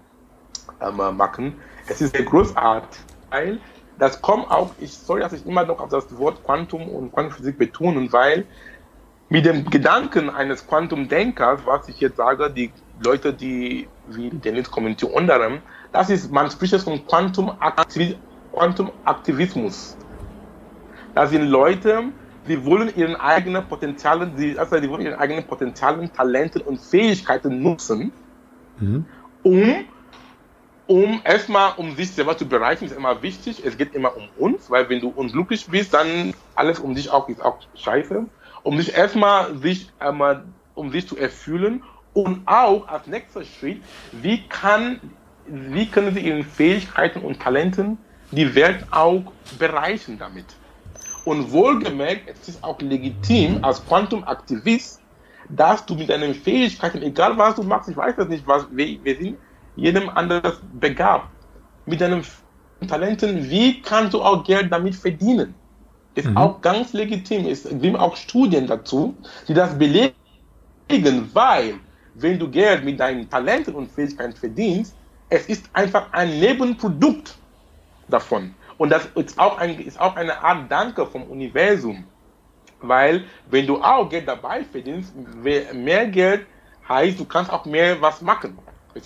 ähm, 0.80 1.16
machen. 1.16 1.54
Es 1.86 2.00
ist 2.00 2.14
sehr 2.14 2.24
großartig, 2.24 3.00
weil 3.30 3.60
das 3.98 4.20
kommt 4.22 4.50
auch, 4.50 4.70
ich 4.78 4.92
soll 4.92 5.20
dass 5.20 5.32
ich 5.32 5.46
immer 5.46 5.64
noch 5.64 5.80
auf 5.80 5.88
das 5.88 6.16
Wort 6.18 6.44
Quantum 6.44 6.88
und 6.88 7.12
Quantenphysik 7.12 7.58
betonen, 7.58 8.12
weil 8.12 8.46
mit 9.28 9.44
dem 9.44 9.68
Gedanken 9.68 10.30
eines 10.30 10.66
Quantumdenkers, 10.66 11.60
was 11.66 11.88
ich 11.88 12.00
jetzt 12.00 12.16
sage, 12.16 12.50
die 12.50 12.72
Leute, 13.04 13.32
die 13.32 13.88
wie 14.06 14.30
Dennis 14.30 14.70
kommentieren 14.70 15.12
unter 15.12 15.38
das 15.92 16.10
ist, 16.10 16.32
man 16.32 16.50
spricht 16.50 16.72
jetzt 16.72 16.84
von 16.84 17.06
Quantumaktivismus. 17.06 19.96
Das 21.14 21.30
sind 21.30 21.48
Leute, 21.48 22.04
die 22.48 22.64
wollen 22.64 22.94
ihren 22.96 23.16
eigenen 23.16 23.66
Potenzialen, 23.66 24.36
die, 24.36 24.58
also 24.58 24.80
die 24.80 24.88
wollen 24.88 25.02
ihren 25.02 25.18
eigenen 25.18 25.44
Potenzialen, 25.44 26.12
Talenten 26.12 26.62
und 26.62 26.80
Fähigkeiten 26.80 27.62
nutzen, 27.62 28.12
mhm. 28.78 29.04
um 29.42 29.84
um 30.88 31.20
erstmal 31.22 31.74
um 31.76 31.94
sich 31.96 32.10
selber 32.12 32.36
zu 32.36 32.48
bereichern, 32.48 32.86
ist 32.86 32.96
immer 32.96 33.20
wichtig. 33.22 33.62
Es 33.62 33.76
geht 33.76 33.94
immer 33.94 34.16
um 34.16 34.26
uns, 34.38 34.70
weil 34.70 34.88
wenn 34.88 35.00
du 35.00 35.10
unglücklich 35.10 35.66
bist, 35.66 35.92
dann 35.92 36.32
alles 36.54 36.78
um 36.78 36.94
dich 36.94 37.10
auch 37.10 37.28
ist 37.28 37.42
auch 37.42 37.58
scheiße. 37.74 38.24
Um 38.62 38.78
sich 38.78 38.94
erstmal 38.94 39.54
sich 39.58 39.92
einmal 39.98 40.44
um 40.74 40.90
sich 40.90 41.06
zu 41.06 41.18
erfüllen 41.18 41.82
und 42.14 42.40
auch 42.46 42.88
als 42.88 43.06
nächster 43.06 43.44
Schritt, 43.44 43.82
wie 44.12 44.42
kann 44.48 44.98
wie 45.46 45.86
können 45.86 46.14
sie 46.14 46.20
ihren 46.20 46.44
Fähigkeiten 46.44 47.20
und 47.20 47.40
Talenten 47.40 47.98
die 48.30 48.54
Welt 48.54 48.86
auch 48.90 49.22
bereichern 49.58 50.18
damit. 50.18 50.46
Und 51.28 51.52
wohlgemerkt, 51.52 52.22
es 52.26 52.48
ist 52.48 52.64
auch 52.64 52.80
legitim 52.80 53.62
als 53.62 53.84
Quantum-Aktivist, 53.84 54.98
dass 55.50 55.84
du 55.84 55.94
mit 55.94 56.08
deinen 56.08 56.34
Fähigkeiten, 56.34 57.02
egal 57.02 57.36
was 57.36 57.56
du 57.56 57.64
machst, 57.64 57.90
ich 57.90 57.96
weiß 57.98 58.16
das 58.16 58.28
nicht, 58.28 58.46
was 58.46 58.66
wir, 58.70 58.98
wir 59.04 59.14
sind 59.14 59.36
jedem 59.76 60.08
anders 60.08 60.58
begabt. 60.80 61.28
Mit 61.84 62.00
deinen 62.00 62.24
Talenten, 62.88 63.50
wie 63.50 63.82
kannst 63.82 64.14
du 64.14 64.22
auch 64.22 64.42
Geld 64.42 64.72
damit 64.72 64.94
verdienen? 64.94 65.52
Ist 66.14 66.30
mhm. 66.30 66.36
auch 66.38 66.62
ganz 66.62 66.94
legitim. 66.94 67.46
Es 67.46 67.68
gibt 67.68 67.98
auch 67.98 68.16
Studien 68.16 68.66
dazu, 68.66 69.14
die 69.46 69.52
das 69.52 69.76
belegen, 69.78 70.14
weil 71.34 71.74
wenn 72.14 72.38
du 72.38 72.50
Geld 72.50 72.86
mit 72.86 73.00
deinen 73.00 73.28
Talenten 73.28 73.74
und 73.74 73.90
Fähigkeiten 73.90 74.32
verdienst, 74.32 74.96
es 75.28 75.44
ist 75.46 75.68
einfach 75.74 76.10
ein 76.12 76.40
Nebenprodukt 76.40 77.36
davon. 78.08 78.54
Und 78.78 78.90
das 78.90 79.06
ist 79.16 79.38
auch, 79.38 79.58
ein, 79.58 79.78
ist 79.80 80.00
auch 80.00 80.16
eine 80.16 80.42
Art 80.42 80.70
Danke 80.70 81.04
vom 81.04 81.24
Universum. 81.24 82.04
Weil 82.80 83.24
wenn 83.50 83.66
du 83.66 83.82
auch 83.82 84.08
Geld 84.08 84.28
dabei 84.28 84.62
verdienst, 84.64 85.12
mehr 85.74 86.06
Geld 86.06 86.46
heißt, 86.88 87.18
du 87.18 87.24
kannst 87.24 87.52
auch 87.52 87.64
mehr 87.66 88.00
was 88.00 88.22
machen. 88.22 88.56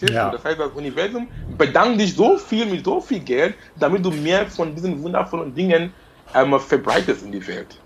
Ja. 0.01 0.31
Das 0.31 0.45
heißt, 0.45 0.61
das 0.61 0.73
Universum 0.73 1.29
bedankt 1.59 2.01
dich 2.01 2.15
so 2.15 2.39
viel 2.39 2.67
mit 2.67 2.85
so 2.85 3.01
viel 3.01 3.21
Geld, 3.21 3.55
damit 3.77 4.05
du 4.05 4.11
mehr 4.11 4.47
von 4.47 4.75
diesen 4.75 5.03
wundervollen 5.03 5.55
Dingen 5.55 5.93
ähm, 6.35 6.59
verbreitest 6.61 7.25
in 7.25 7.33
die 7.33 7.47
Welt. 7.47 7.79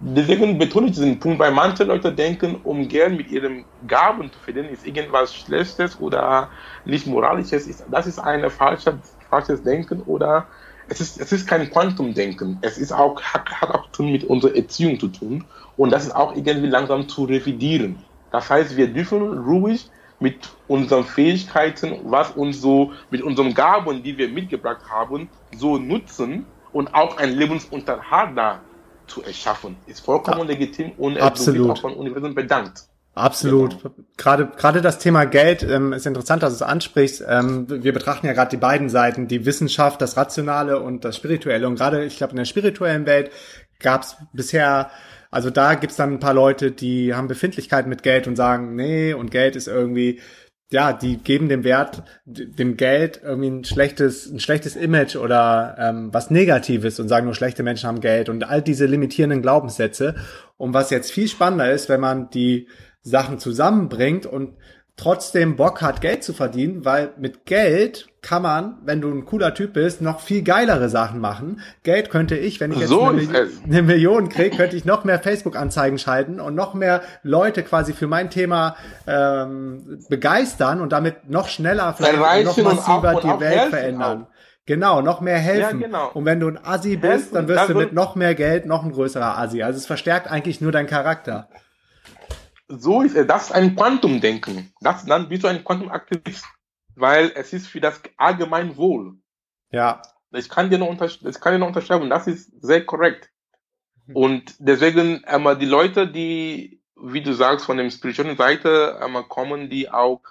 Deswegen 0.00 0.58
betone 0.58 0.86
ich 0.86 0.94
diesen 0.94 1.20
Punkt, 1.20 1.38
weil 1.38 1.52
manche 1.52 1.84
Leute 1.84 2.12
denken, 2.12 2.60
um 2.64 2.88
Geld 2.88 3.16
mit 3.16 3.30
ihren 3.30 3.64
Gaben 3.86 4.32
zu 4.32 4.38
verdienen, 4.40 4.70
ist 4.70 4.84
irgendwas 4.84 5.32
Schlechtes 5.32 6.00
oder 6.00 6.50
nicht 6.84 7.06
Moralisches. 7.06 7.84
Das 7.88 8.08
ist 8.08 8.18
ein 8.18 8.48
falsches, 8.50 8.94
falsches 9.30 9.62
Denken 9.62 10.02
oder 10.02 10.48
es 10.88 11.00
ist, 11.00 11.20
es 11.20 11.32
ist 11.32 11.46
kein 11.46 11.70
Quantumdenken. 11.70 12.58
Es 12.60 12.78
ist 12.78 12.92
auch, 12.92 13.20
hat, 13.22 13.48
hat 13.50 13.70
auch 13.70 13.90
tun 13.92 14.12
mit 14.12 14.24
unserer 14.24 14.54
Erziehung 14.56 14.98
zu 14.98 15.08
tun. 15.08 15.44
Und 15.76 15.90
das 15.90 16.04
ist 16.04 16.14
auch 16.14 16.34
irgendwie 16.34 16.68
langsam 16.68 17.08
zu 17.08 17.24
revidieren. 17.24 17.96
Das 18.30 18.50
heißt, 18.50 18.76
wir 18.76 18.88
dürfen 18.88 19.38
ruhig 19.38 19.90
mit 20.20 20.48
unseren 20.68 21.04
Fähigkeiten, 21.04 21.98
was 22.04 22.30
uns 22.32 22.60
so, 22.60 22.92
mit 23.10 23.22
unseren 23.22 23.54
Gaben, 23.54 24.02
die 24.02 24.16
wir 24.16 24.28
mitgebracht 24.28 24.82
haben, 24.88 25.28
so 25.56 25.78
nutzen 25.78 26.46
und 26.72 26.94
auch 26.94 27.16
einen 27.18 27.36
Lebensunterhalt 27.36 28.36
da 28.36 28.60
zu 29.06 29.22
erschaffen. 29.22 29.76
Ist 29.86 30.00
vollkommen 30.00 30.40
ja. 30.40 30.44
legitim 30.44 30.92
und 30.96 31.18
Absolut. 31.18 31.60
wird 31.60 31.70
auch 31.70 31.80
von 31.80 31.94
Universum 31.94 32.34
bedankt. 32.34 32.84
Absolut. 33.14 33.82
Genau. 33.82 33.94
Gerade 34.16 34.50
gerade 34.56 34.80
das 34.80 34.98
Thema 34.98 35.24
Geld 35.24 35.62
ähm, 35.62 35.92
ist 35.92 36.06
interessant, 36.06 36.42
dass 36.42 36.52
du 36.56 36.64
es 36.64 36.70
ansprichst. 36.70 37.24
Ähm, 37.28 37.66
wir 37.68 37.92
betrachten 37.92 38.26
ja 38.26 38.32
gerade 38.32 38.50
die 38.50 38.56
beiden 38.56 38.88
Seiten, 38.88 39.28
die 39.28 39.44
Wissenschaft, 39.44 40.00
das 40.00 40.16
Rationale 40.16 40.80
und 40.80 41.04
das 41.04 41.16
Spirituelle. 41.16 41.66
Und 41.66 41.76
gerade, 41.76 42.04
ich 42.04 42.16
glaube, 42.16 42.32
in 42.32 42.38
der 42.38 42.44
spirituellen 42.46 43.04
Welt 43.06 43.30
gab 43.80 44.02
es 44.02 44.16
bisher 44.32 44.90
also 45.32 45.48
da 45.48 45.74
gibt's 45.74 45.96
dann 45.96 46.12
ein 46.12 46.20
paar 46.20 46.34
Leute, 46.34 46.72
die 46.72 47.14
haben 47.14 47.26
Befindlichkeiten 47.26 47.88
mit 47.88 48.02
Geld 48.02 48.28
und 48.28 48.36
sagen, 48.36 48.76
nee, 48.76 49.14
und 49.14 49.30
Geld 49.30 49.56
ist 49.56 49.66
irgendwie, 49.66 50.20
ja, 50.70 50.92
die 50.92 51.16
geben 51.16 51.48
dem 51.48 51.64
Wert, 51.64 52.02
dem 52.26 52.76
Geld 52.76 53.22
irgendwie 53.24 53.48
ein 53.48 53.64
schlechtes, 53.64 54.30
ein 54.30 54.40
schlechtes 54.40 54.76
Image 54.76 55.16
oder 55.16 55.74
ähm, 55.78 56.12
was 56.12 56.30
Negatives 56.30 57.00
und 57.00 57.08
sagen 57.08 57.24
nur 57.24 57.34
schlechte 57.34 57.62
Menschen 57.62 57.88
haben 57.88 58.00
Geld 58.00 58.28
und 58.28 58.44
all 58.44 58.60
diese 58.60 58.84
limitierenden 58.84 59.40
Glaubenssätze. 59.40 60.16
Und 60.58 60.74
was 60.74 60.90
jetzt 60.90 61.10
viel 61.10 61.28
spannender 61.28 61.72
ist, 61.72 61.88
wenn 61.88 62.00
man 62.00 62.28
die 62.28 62.68
Sachen 63.02 63.38
zusammenbringt 63.38 64.26
und 64.26 64.54
trotzdem 64.96 65.56
Bock 65.56 65.80
hat, 65.82 66.00
Geld 66.00 66.22
zu 66.22 66.32
verdienen, 66.32 66.84
weil 66.84 67.12
mit 67.18 67.46
Geld 67.46 68.08
kann 68.20 68.42
man, 68.42 68.78
wenn 68.84 69.00
du 69.00 69.10
ein 69.10 69.24
cooler 69.24 69.52
Typ 69.52 69.72
bist, 69.72 70.00
noch 70.00 70.20
viel 70.20 70.42
geilere 70.42 70.88
Sachen 70.88 71.18
machen. 71.18 71.60
Geld 71.82 72.08
könnte 72.10 72.36
ich, 72.36 72.60
wenn 72.60 72.70
ich 72.70 72.78
jetzt 72.78 72.90
so 72.90 73.02
eine, 73.02 73.22
Milli 73.22 73.50
eine, 73.64 73.82
Million 73.82 74.28
kriege, 74.28 74.56
könnte 74.56 74.76
ich 74.76 74.84
noch 74.84 75.02
mehr 75.02 75.18
Facebook-Anzeigen 75.18 75.98
schalten 75.98 76.38
und 76.38 76.54
noch 76.54 76.74
mehr 76.74 77.00
Leute 77.22 77.64
quasi 77.64 77.94
für 77.94 78.06
mein 78.06 78.30
Thema 78.30 78.76
ähm, 79.06 79.98
begeistern 80.08 80.80
und 80.80 80.92
damit 80.92 81.28
noch 81.28 81.48
schneller, 81.48 81.94
vielleicht 81.94 82.44
noch 82.44 82.56
massiver 82.58 83.20
die 83.20 83.40
Welt 83.40 83.70
verändern. 83.70 84.22
Auch. 84.24 84.32
Genau, 84.66 85.00
noch 85.00 85.20
mehr 85.20 85.38
helfen. 85.38 85.80
Ja, 85.80 85.86
genau. 85.86 86.10
Und 86.14 86.24
wenn 86.24 86.38
du 86.38 86.46
ein 86.46 86.64
Assi 86.64 86.96
bist, 86.96 87.02
helfen, 87.02 87.34
dann 87.34 87.48
wirst 87.48 87.68
du 87.68 87.74
mit 87.74 87.92
noch 87.92 88.14
mehr 88.14 88.36
Geld 88.36 88.66
noch 88.66 88.84
ein 88.84 88.92
größerer 88.92 89.36
Assi. 89.36 89.64
Also 89.64 89.78
es 89.78 89.86
verstärkt 89.86 90.30
eigentlich 90.30 90.60
nur 90.60 90.70
deinen 90.70 90.86
Charakter 90.86 91.48
so 92.78 93.02
ist 93.02 93.16
es. 93.16 93.26
Das 93.26 93.44
ist 93.44 93.52
ein 93.52 93.76
Quantumdenken. 93.76 94.72
Das, 94.80 95.04
dann 95.04 95.28
bist 95.28 95.44
du 95.44 95.48
ein 95.48 95.64
Quantumaktivist. 95.64 96.44
Weil 96.94 97.32
es 97.34 97.52
ist 97.52 97.68
für 97.68 97.80
das 97.80 98.00
Allgemeinwohl. 98.16 99.16
Ja. 99.70 100.02
Ich 100.32 100.48
kann 100.48 100.70
dir 100.70 100.78
noch, 100.78 100.88
unter, 100.88 101.06
ich 101.06 101.40
kann 101.40 101.54
dir 101.54 101.58
noch 101.58 101.68
unterschreiben. 101.68 102.10
Das 102.10 102.26
ist 102.26 102.52
sehr 102.62 102.84
korrekt. 102.84 103.30
Mhm. 104.06 104.16
Und 104.16 104.54
deswegen, 104.58 105.22
ähm, 105.26 105.48
die 105.58 105.66
Leute, 105.66 106.06
die, 106.06 106.82
wie 106.96 107.22
du 107.22 107.32
sagst, 107.32 107.66
von 107.66 107.78
der 107.78 107.90
spirituellen 107.90 108.36
Seite 108.36 109.00
ähm, 109.02 109.16
kommen, 109.28 109.70
die 109.70 109.90
auch 109.90 110.22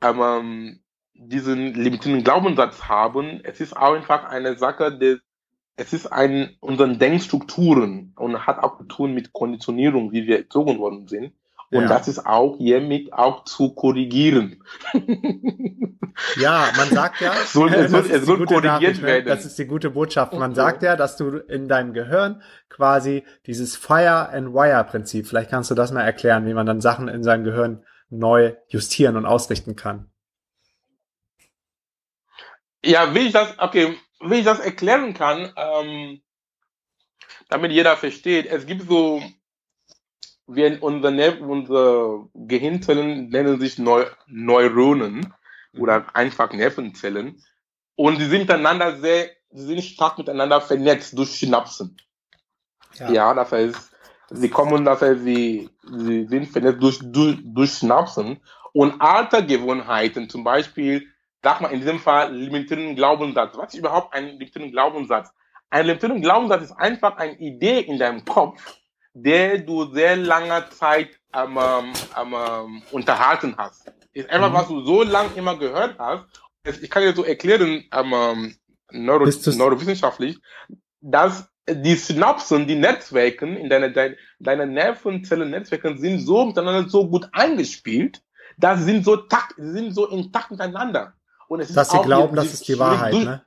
ähm, 0.00 0.80
diesen 1.14 1.74
limitierenden 1.74 2.24
Glaubenssatz 2.24 2.84
haben, 2.84 3.40
es 3.44 3.60
ist 3.60 3.76
auch 3.76 3.94
einfach 3.94 4.24
eine 4.24 4.56
Sache 4.56 4.96
des 4.96 5.20
es 5.76 5.92
ist 5.92 6.06
ein 6.06 6.56
unseren 6.60 6.98
Denkstrukturen 6.98 8.12
und 8.16 8.46
hat 8.46 8.58
auch 8.58 8.78
zu 8.78 8.84
tun 8.84 9.14
mit 9.14 9.32
Konditionierung, 9.32 10.12
wie 10.12 10.26
wir 10.26 10.38
erzogen 10.38 10.78
worden 10.78 11.08
sind. 11.08 11.32
Und 11.72 11.84
ja. 11.84 11.88
das 11.88 12.06
ist 12.06 12.26
auch 12.26 12.58
hiermit 12.58 13.12
auch 13.14 13.44
zu 13.44 13.74
korrigieren. 13.74 14.62
Ja, 16.36 16.70
man 16.76 16.90
sagt 16.90 17.22
ja, 17.22 17.32
soll, 17.46 17.72
es 17.72 17.90
soll, 17.90 18.10
es 18.10 18.26
korrigiert 18.26 18.98
ne? 18.98 19.02
werden. 19.02 19.26
Das 19.26 19.46
ist 19.46 19.58
die 19.58 19.64
gute 19.64 19.90
Botschaft. 19.90 20.34
Man 20.34 20.54
sagt 20.54 20.82
ja, 20.82 20.94
dass 20.94 21.16
du 21.16 21.38
in 21.38 21.68
deinem 21.68 21.94
Gehirn 21.94 22.42
quasi 22.68 23.24
dieses 23.46 23.76
Fire 23.76 24.28
and 24.28 24.52
Wire 24.52 24.84
Prinzip, 24.84 25.26
vielleicht 25.26 25.50
kannst 25.50 25.70
du 25.70 25.74
das 25.74 25.90
mal 25.90 26.02
erklären, 26.02 26.46
wie 26.46 26.52
man 26.54 26.66
dann 26.66 26.82
Sachen 26.82 27.08
in 27.08 27.22
seinem 27.22 27.44
Gehirn 27.44 27.84
neu 28.10 28.54
justieren 28.68 29.16
und 29.16 29.24
ausrichten 29.24 29.74
kann. 29.74 30.10
Ja, 32.84 33.14
wie 33.14 33.20
ich 33.20 33.32
das, 33.32 33.58
okay, 33.58 33.96
wie 34.20 34.36
ich 34.36 34.44
das 34.44 34.60
erklären 34.60 35.14
kann, 35.14 35.52
ähm, 35.56 36.20
damit 37.48 37.72
jeder 37.72 37.96
versteht, 37.96 38.46
es 38.46 38.66
gibt 38.66 38.88
so 38.88 39.22
wir, 40.54 40.82
unser, 40.82 41.10
unsere 41.40 42.28
Gehirnzellen 42.34 43.28
nennen 43.28 43.60
sich 43.60 43.78
Neu 43.78 44.06
Neuronen 44.26 45.32
oder 45.78 46.00
mhm. 46.00 46.06
einfach 46.14 46.52
Nervenzellen. 46.52 47.42
Und 47.96 48.18
sie 48.18 48.26
sind 48.26 48.42
miteinander 48.42 48.96
sehr, 48.96 49.30
sie 49.50 49.66
sind 49.66 49.82
stark 49.82 50.18
miteinander 50.18 50.60
vernetzt 50.60 51.16
durch 51.16 51.30
Synapsen. 51.30 51.96
Ja, 52.94 53.10
ja 53.12 53.34
das 53.34 53.52
heißt, 53.52 53.90
sie 54.30 54.48
kommen, 54.48 54.84
das 54.84 55.02
heißt, 55.02 55.22
sie, 55.22 55.70
sie 55.82 56.26
sind 56.26 56.46
vernetzt 56.46 56.82
durch, 56.82 57.00
durch, 57.02 57.38
durch 57.42 57.72
Synapsen. 57.72 58.40
Und 58.72 59.00
alte 59.00 59.44
Gewohnheiten, 59.44 60.30
zum 60.30 60.44
Beispiel, 60.44 61.06
sag 61.42 61.60
mal 61.60 61.68
in 61.68 61.80
diesem 61.80 61.98
Fall, 61.98 62.34
limitierenden 62.34 62.96
Glaubenssatz. 62.96 63.56
Was 63.56 63.74
ist 63.74 63.80
überhaupt 63.80 64.14
ein 64.14 64.28
limitierender 64.28 64.72
Glaubenssatz? 64.72 65.30
Ein 65.68 65.86
limitierender 65.86 66.22
Glaubenssatz 66.22 66.62
ist 66.62 66.72
einfach 66.72 67.16
eine 67.18 67.38
Idee 67.38 67.80
in 67.80 67.98
deinem 67.98 68.24
Kopf, 68.24 68.81
der 69.14 69.58
du 69.58 69.92
sehr 69.92 70.16
lange 70.16 70.68
Zeit 70.70 71.20
ähm, 71.34 71.58
ähm, 71.58 72.82
unterhalten 72.90 73.54
hast. 73.56 73.92
Ist 74.12 74.30
einfach, 74.30 74.50
mhm. 74.50 74.54
was 74.54 74.68
du 74.68 74.84
so 74.84 75.02
lange 75.02 75.30
immer 75.34 75.56
gehört 75.58 75.98
hast. 75.98 76.24
Ich 76.80 76.90
kann 76.90 77.02
dir 77.02 77.14
so 77.14 77.24
erklären, 77.24 77.84
Neuro 78.92 79.26
neurowissenschaftlich, 79.30 80.38
dass 81.00 81.48
die 81.68 81.94
Synapsen, 81.94 82.66
die 82.66 82.74
Netzwerken 82.74 83.56
in 83.56 83.68
deiner, 83.68 83.90
deine, 83.90 84.16
deine 84.38 84.66
Nervenzellennetzwerke 84.66 85.96
sind 85.96 86.20
so 86.20 86.46
miteinander 86.46 86.88
so 86.88 87.08
gut 87.08 87.28
eingespielt, 87.32 88.22
dass 88.58 88.80
sie 88.80 88.86
sind 88.86 89.04
so 89.04 89.16
takt, 89.16 89.54
sind 89.56 89.94
so 89.94 90.08
intakt 90.08 90.50
miteinander. 90.50 91.14
Und 91.48 91.60
es 91.60 91.72
dass 91.72 91.88
ist 91.88 91.92
sie 91.92 92.02
glauben, 92.02 92.36
das 92.36 92.52
ist 92.52 92.68
die 92.68 92.78
Wahrheit, 92.78 93.12
durch, 93.12 93.24
ne? 93.24 93.44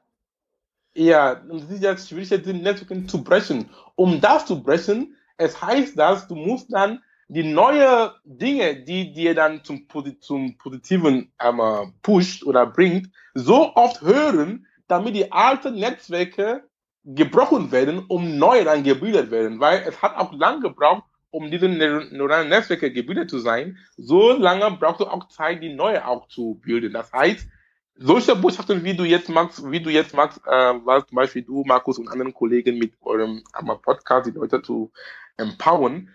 Ja, 0.98 1.42
und 1.50 1.64
es 1.64 1.70
ist 1.70 1.84
jetzt 1.84 2.10
schwierig, 2.10 2.30
die 2.30 2.54
Netzwerke 2.54 3.06
zu 3.06 3.24
brechen. 3.24 3.70
Um 3.96 4.22
das 4.22 4.46
zu 4.46 4.64
brechen, 4.64 5.16
es 5.38 5.62
heißt, 5.62 5.98
dass 5.98 6.28
du 6.28 6.36
musst 6.36 6.72
dann 6.74 7.02
die 7.28 7.44
neue 7.44 8.14
Dinge, 8.24 8.76
die 8.76 9.12
dir 9.14 9.34
dann 9.34 9.64
zum, 9.64 9.88
zum 10.20 10.58
Positiven 10.58 11.32
ähm, 11.42 11.94
pusht 12.02 12.44
oder 12.44 12.66
bringt, 12.66 13.10
so 13.34 13.74
oft 13.76 14.02
hören, 14.02 14.68
damit 14.88 15.16
die 15.16 15.32
alten 15.32 15.76
Netzwerke 15.76 16.64
gebrochen 17.04 17.72
werden, 17.72 18.06
um 18.08 18.38
neue 18.38 18.64
dann 18.64 18.84
gebildet 18.84 19.32
werden. 19.32 19.60
Weil 19.60 19.84
es 19.88 20.02
hat 20.02 20.16
auch 20.18 20.34
lange 20.34 20.62
gebraucht, 20.62 21.04
um 21.32 21.50
diese 21.52 21.68
neuralen 21.68 22.50
Netzwerke 22.50 22.92
gebildet 22.92 23.30
zu 23.30 23.40
sein. 23.40 23.78
So 23.98 24.34
lange 24.34 24.72
braucht 24.78 25.02
du 25.02 25.06
auch 25.06 25.28
Zeit, 25.28 25.62
die 25.62 25.74
neue 25.74 26.08
auch 26.08 26.28
zu 26.28 26.60
bilden. 26.64 26.94
Das 26.94 27.12
heißt, 27.12 27.48
solche 27.96 28.36
Botschaften, 28.36 28.84
wie 28.84 28.96
du 28.96 29.04
jetzt 29.04 29.30
machst, 29.30 29.70
wie 29.72 29.80
du 29.80 29.90
jetzt 29.90 30.14
machst, 30.14 30.40
äh, 30.46 30.74
was 30.84 31.08
zum 31.08 31.16
Beispiel 31.16 31.44
du, 31.44 31.64
Markus 31.66 31.98
und 31.98 32.10
anderen 32.10 32.34
Kollegen 32.34 32.78
mit 32.78 32.94
eurem 33.02 33.44
Podcast, 33.84 34.28
die 34.28 34.32
Leute 34.32 34.62
zu 34.62 34.92
empowern, 35.38 36.10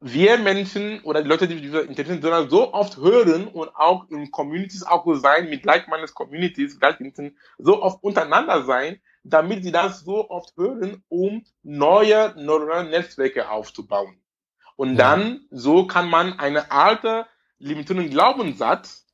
wir 0.00 0.38
Menschen 0.38 1.00
oder 1.02 1.22
die 1.22 1.28
Leute, 1.28 1.46
die 1.46 1.60
diese 1.60 1.80
Intelligenz 1.80 2.50
so 2.50 2.72
oft 2.72 2.96
hören 2.96 3.48
und 3.48 3.74
auch 3.76 4.08
in 4.08 4.30
Communities 4.30 4.82
auch 4.82 5.04
so 5.04 5.14
sein, 5.14 5.50
mit 5.50 5.64
like-minded 5.66 6.14
Communities, 6.14 6.78
so 7.58 7.82
oft 7.82 8.02
untereinander 8.02 8.64
sein, 8.64 9.00
damit 9.24 9.62
sie 9.62 9.72
das 9.72 10.00
so 10.00 10.30
oft 10.30 10.56
hören, 10.56 11.02
um 11.08 11.44
neue 11.62 12.34
neurale 12.38 12.88
Netzwerke 12.88 13.50
aufzubauen. 13.50 14.16
Und 14.76 14.96
dann, 14.96 15.42
so 15.50 15.86
kann 15.86 16.08
man 16.08 16.38
eine 16.38 16.70
alte 16.70 17.26
limitierenden 17.58 18.10
Glaubenssatz 18.10 19.06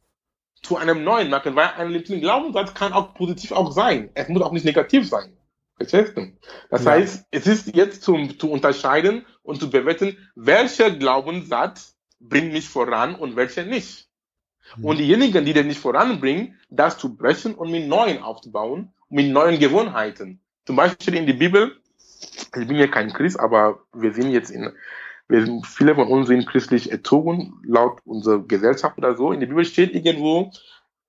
zu 0.66 0.76
einem 0.76 1.04
neuen 1.04 1.30
machen, 1.30 1.56
weil 1.56 1.68
ein 1.76 1.90
limitierender 1.90 2.26
Glaubenssatz 2.26 2.75
kann 2.75 2.92
auch 2.92 3.14
positiv 3.14 3.52
auch 3.52 3.73
sein. 3.73 4.11
Es 4.14 4.28
muss 4.28 4.42
auch 4.42 4.52
nicht 4.52 4.64
negativ 4.64 5.08
sein. 5.08 5.37
Verstehst 5.76 6.16
du? 6.16 6.32
Das 6.70 6.85
ja. 6.85 6.92
heißt, 6.92 7.26
es 7.30 7.46
ist 7.46 7.75
jetzt 7.75 8.02
zum, 8.02 8.38
zu 8.38 8.50
unterscheiden 8.50 9.26
und 9.42 9.61
zu 9.61 9.70
bewerten, 9.70 10.16
welcher 10.35 10.90
Glaubenssatz 10.90 11.96
bringt 12.18 12.52
mich 12.52 12.68
voran 12.68 13.14
und 13.14 13.37
welcher 13.37 13.64
nicht. 13.64 14.08
Mhm. 14.76 14.85
Und 14.85 14.99
diejenigen, 14.99 15.44
die 15.44 15.52
den 15.52 15.68
nicht 15.68 15.80
voranbringen, 15.80 16.58
das 16.70 16.99
zu 16.99 17.14
brechen 17.14 17.54
und 17.54 17.70
mit 17.70 17.87
neuen 17.87 18.23
aufzubauen, 18.23 18.92
mit 19.08 19.30
neuen 19.30 19.58
Gewohnheiten. 19.58 20.40
Zum 20.64 20.76
Beispiel 20.76 21.14
in 21.14 21.26
der 21.26 21.35
Bibel, 21.35 21.76
ich 21.99 22.50
bin 22.66 22.76
ja 22.76 22.87
kein 22.87 23.12
Christ, 23.12 23.38
aber 23.38 23.80
wir 23.92 24.12
sind 24.12 24.30
jetzt 24.30 24.50
in, 24.50 24.73
wir 25.28 25.45
sind, 25.45 25.66
viele 25.66 25.95
von 25.95 26.09
uns 26.09 26.28
sind 26.28 26.47
christlich 26.47 26.90
erzogen, 26.90 27.61
laut 27.64 28.00
unserer 28.04 28.40
Gesellschaft 28.40 28.97
oder 28.99 29.16
so. 29.16 29.33
In 29.33 29.40
der 29.40 29.47
Bibel 29.47 29.64
steht 29.64 29.95
irgendwo, 29.95 30.52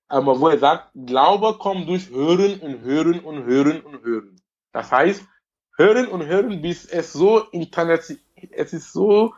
aber 0.07 0.39
wo 0.39 0.47
er 0.47 0.57
sagt, 0.57 0.89
Glaube 0.95 1.57
kommt 1.59 1.87
durch 1.87 2.09
Hören 2.09 2.59
und 2.59 2.81
Hören 2.81 3.19
und 3.19 3.45
Hören 3.45 3.81
und 3.81 4.03
Hören. 4.03 4.41
Das 4.71 4.91
heißt, 4.91 5.23
hören 5.77 6.07
und 6.07 6.25
hören, 6.25 6.61
bis 6.61 6.85
es 6.85 7.13
so 7.13 7.39
internet, 7.51 8.17
es 8.51 8.73
ist 8.73 8.93
so 8.93 9.33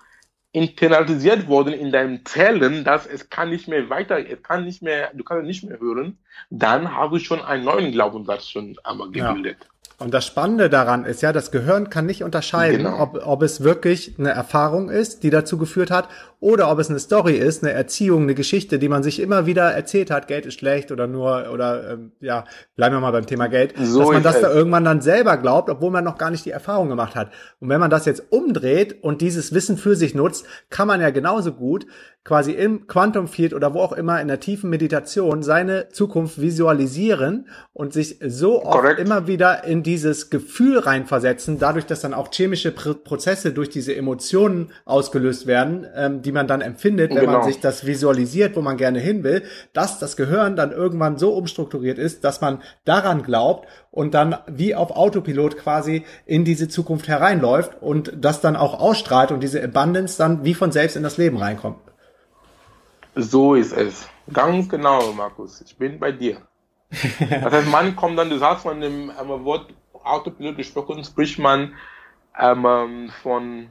internalisiert 0.51 1.47
worden 1.47 1.73
in 1.73 1.91
deinen 1.91 2.25
Zellen, 2.25 2.83
dass 2.83 3.05
es 3.05 3.29
kann 3.29 3.49
nicht 3.49 3.67
mehr 3.67 3.89
weiter, 3.89 4.17
es 4.27 4.41
kann 4.41 4.65
nicht 4.65 4.81
mehr, 4.81 5.11
du 5.13 5.23
kannst 5.23 5.45
nicht 5.45 5.63
mehr 5.63 5.79
hören, 5.79 6.17
dann 6.49 6.95
habe 6.95 7.17
ich 7.17 7.27
schon 7.27 7.41
einen 7.41 7.65
neuen 7.65 7.91
Glaubenssatz 7.91 8.47
schon 8.47 8.75
einmal 8.83 9.11
gebildet. 9.11 9.57
Ja. 9.61 9.78
Und 9.99 10.13
das 10.13 10.25
Spannende 10.25 10.69
daran 10.69 11.03
ist 11.03 11.21
ja, 11.21 11.33
das 11.33 11.51
Gehirn 11.51 11.89
kann 11.89 12.05
nicht 12.05 12.23
unterscheiden, 12.23 12.85
genau. 12.85 13.01
ob, 13.01 13.19
ob 13.25 13.43
es 13.43 13.63
wirklich 13.63 14.15
eine 14.17 14.29
Erfahrung 14.29 14.89
ist, 14.89 15.23
die 15.23 15.29
dazu 15.29 15.57
geführt 15.57 15.91
hat, 15.91 16.07
oder 16.39 16.71
ob 16.71 16.79
es 16.79 16.89
eine 16.89 16.99
Story 16.99 17.35
ist, 17.35 17.63
eine 17.63 17.73
Erziehung, 17.73 18.23
eine 18.23 18.33
Geschichte, 18.33 18.79
die 18.79 18.87
man 18.87 19.03
sich 19.03 19.19
immer 19.19 19.45
wieder 19.45 19.73
erzählt 19.73 20.09
hat, 20.09 20.29
Geld 20.29 20.45
ist 20.45 20.57
schlecht 20.57 20.93
oder 20.93 21.05
nur, 21.05 21.51
oder 21.51 21.91
ähm, 21.91 22.13
ja, 22.21 22.45
bleiben 22.77 22.95
wir 22.95 23.01
mal 23.01 23.11
beim 23.11 23.25
Thema 23.25 23.47
Geld, 23.47 23.73
so 23.77 23.99
dass 23.99 24.11
man 24.11 24.23
das 24.23 24.39
da 24.39 24.49
irgendwann 24.49 24.85
dann 24.85 25.01
selber 25.01 25.35
glaubt, 25.35 25.69
obwohl 25.69 25.91
man 25.91 26.05
noch 26.05 26.17
gar 26.17 26.31
nicht 26.31 26.45
die 26.45 26.51
Erfahrung 26.51 26.87
gemacht 26.87 27.15
hat. 27.15 27.29
Und 27.59 27.67
wenn 27.67 27.81
man 27.81 27.89
das 27.89 28.05
jetzt 28.05 28.31
umdreht 28.31 29.03
und 29.03 29.19
dieses 29.19 29.53
Wissen 29.53 29.77
für 29.77 29.97
sich 29.97 30.15
nutzt, 30.15 30.45
kann 30.69 30.87
man 30.87 31.01
ja 31.01 31.09
genauso 31.09 31.51
gut 31.51 31.85
quasi 32.25 32.51
im 32.51 32.85
Quantum 32.85 33.27
Field 33.27 33.53
oder 33.53 33.73
wo 33.73 33.79
auch 33.79 33.93
immer 33.93 34.21
in 34.21 34.27
der 34.27 34.39
tiefen 34.39 34.69
Meditation 34.69 35.41
seine 35.41 35.89
Zukunft 35.89 36.39
visualisieren 36.39 37.47
und 37.73 37.93
sich 37.93 38.19
so 38.21 38.63
oft 38.63 38.81
Correct. 38.81 38.99
immer 38.99 39.25
wieder 39.25 39.63
in 39.63 39.83
dieses 39.83 40.29
Gefühl 40.29 40.79
reinversetzen, 40.79 41.59
dadurch, 41.59 41.85
dass 41.85 42.01
dann 42.01 42.13
auch 42.13 42.29
chemische 42.31 42.71
Prozesse 42.71 43.53
durch 43.53 43.69
diese 43.69 43.95
Emotionen 43.95 44.71
ausgelöst 44.85 45.47
werden, 45.47 45.87
ähm, 45.95 46.21
die 46.21 46.31
man 46.31 46.47
dann 46.47 46.61
empfindet, 46.61 47.11
wenn 47.11 47.21
genau. 47.21 47.39
man 47.39 47.43
sich 47.43 47.61
das 47.61 47.85
visualisiert, 47.85 48.55
wo 48.55 48.61
man 48.61 48.77
gerne 48.77 48.99
hin 48.99 49.23
will, 49.23 49.43
dass 49.73 49.97
das 49.97 50.17
Gehirn 50.17 50.55
dann 50.55 50.71
irgendwann 50.71 51.17
so 51.17 51.33
umstrukturiert 51.33 51.97
ist, 51.97 52.25
dass 52.25 52.41
man 52.41 52.61
daran 52.83 53.23
glaubt 53.23 53.67
und 53.91 54.13
dann 54.13 54.35
wie 54.47 54.75
auf 54.75 54.91
Autopilot 54.91 55.57
quasi 55.57 56.03
in 56.25 56.45
diese 56.45 56.67
Zukunft 56.67 57.07
hereinläuft 57.07 57.81
und 57.81 58.13
das 58.17 58.41
dann 58.41 58.55
auch 58.55 58.79
ausstrahlt 58.79 59.31
und 59.31 59.41
diese 59.41 59.63
Abundance 59.63 60.17
dann 60.17 60.43
wie 60.43 60.53
von 60.53 60.71
selbst 60.71 60.95
in 60.95 61.03
das 61.03 61.17
Leben 61.17 61.37
reinkommt. 61.37 61.88
So 63.15 63.55
ist 63.55 63.73
es. 63.73 64.07
Ganz 64.31 64.69
genau, 64.69 65.11
Markus. 65.13 65.61
Ich 65.61 65.75
bin 65.75 65.99
bei 65.99 66.11
dir. 66.11 66.37
Das 67.29 67.53
heißt, 67.53 67.69
man 67.69 67.95
kommt 67.95 68.17
dann, 68.17 68.29
du 68.29 68.39
hast 68.41 68.63
von 68.63 68.81
dem 68.81 69.11
ähm, 69.11 69.45
Wort 69.45 69.73
Autopilot 70.03 70.57
gesprochen, 70.57 71.03
spricht 71.03 71.37
man 71.37 71.73
ähm, 72.39 73.11
von 73.21 73.67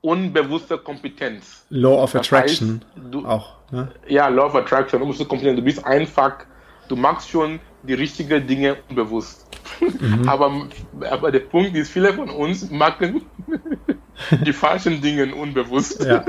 unbewusster 0.00 0.78
Kompetenz. 0.78 1.66
Law 1.70 2.02
of 2.02 2.14
Attraction 2.14 2.84
heißt, 2.94 3.14
du, 3.14 3.26
auch. 3.26 3.56
Ne? 3.70 3.90
Ja, 4.06 4.28
Law 4.28 4.46
of 4.46 4.54
Attraction, 4.54 5.00
unbewusste 5.00 5.24
Kompetenz. 5.24 5.56
Du 5.56 5.64
bist 5.64 5.84
einfach, 5.84 6.44
du 6.88 6.96
machst 6.96 7.30
schon 7.30 7.60
die 7.82 7.94
richtigen 7.94 8.46
Dinge 8.46 8.76
unbewusst. 8.88 9.46
Mhm. 9.80 10.28
aber, 10.28 10.68
aber 11.10 11.30
der 11.30 11.40
Punkt 11.40 11.76
ist, 11.76 11.90
viele 11.90 12.12
von 12.12 12.30
uns 12.30 12.70
machen 12.70 13.22
die 14.44 14.52
falschen 14.52 15.00
Dinge 15.00 15.34
unbewusst. 15.34 16.04
Ja. 16.04 16.24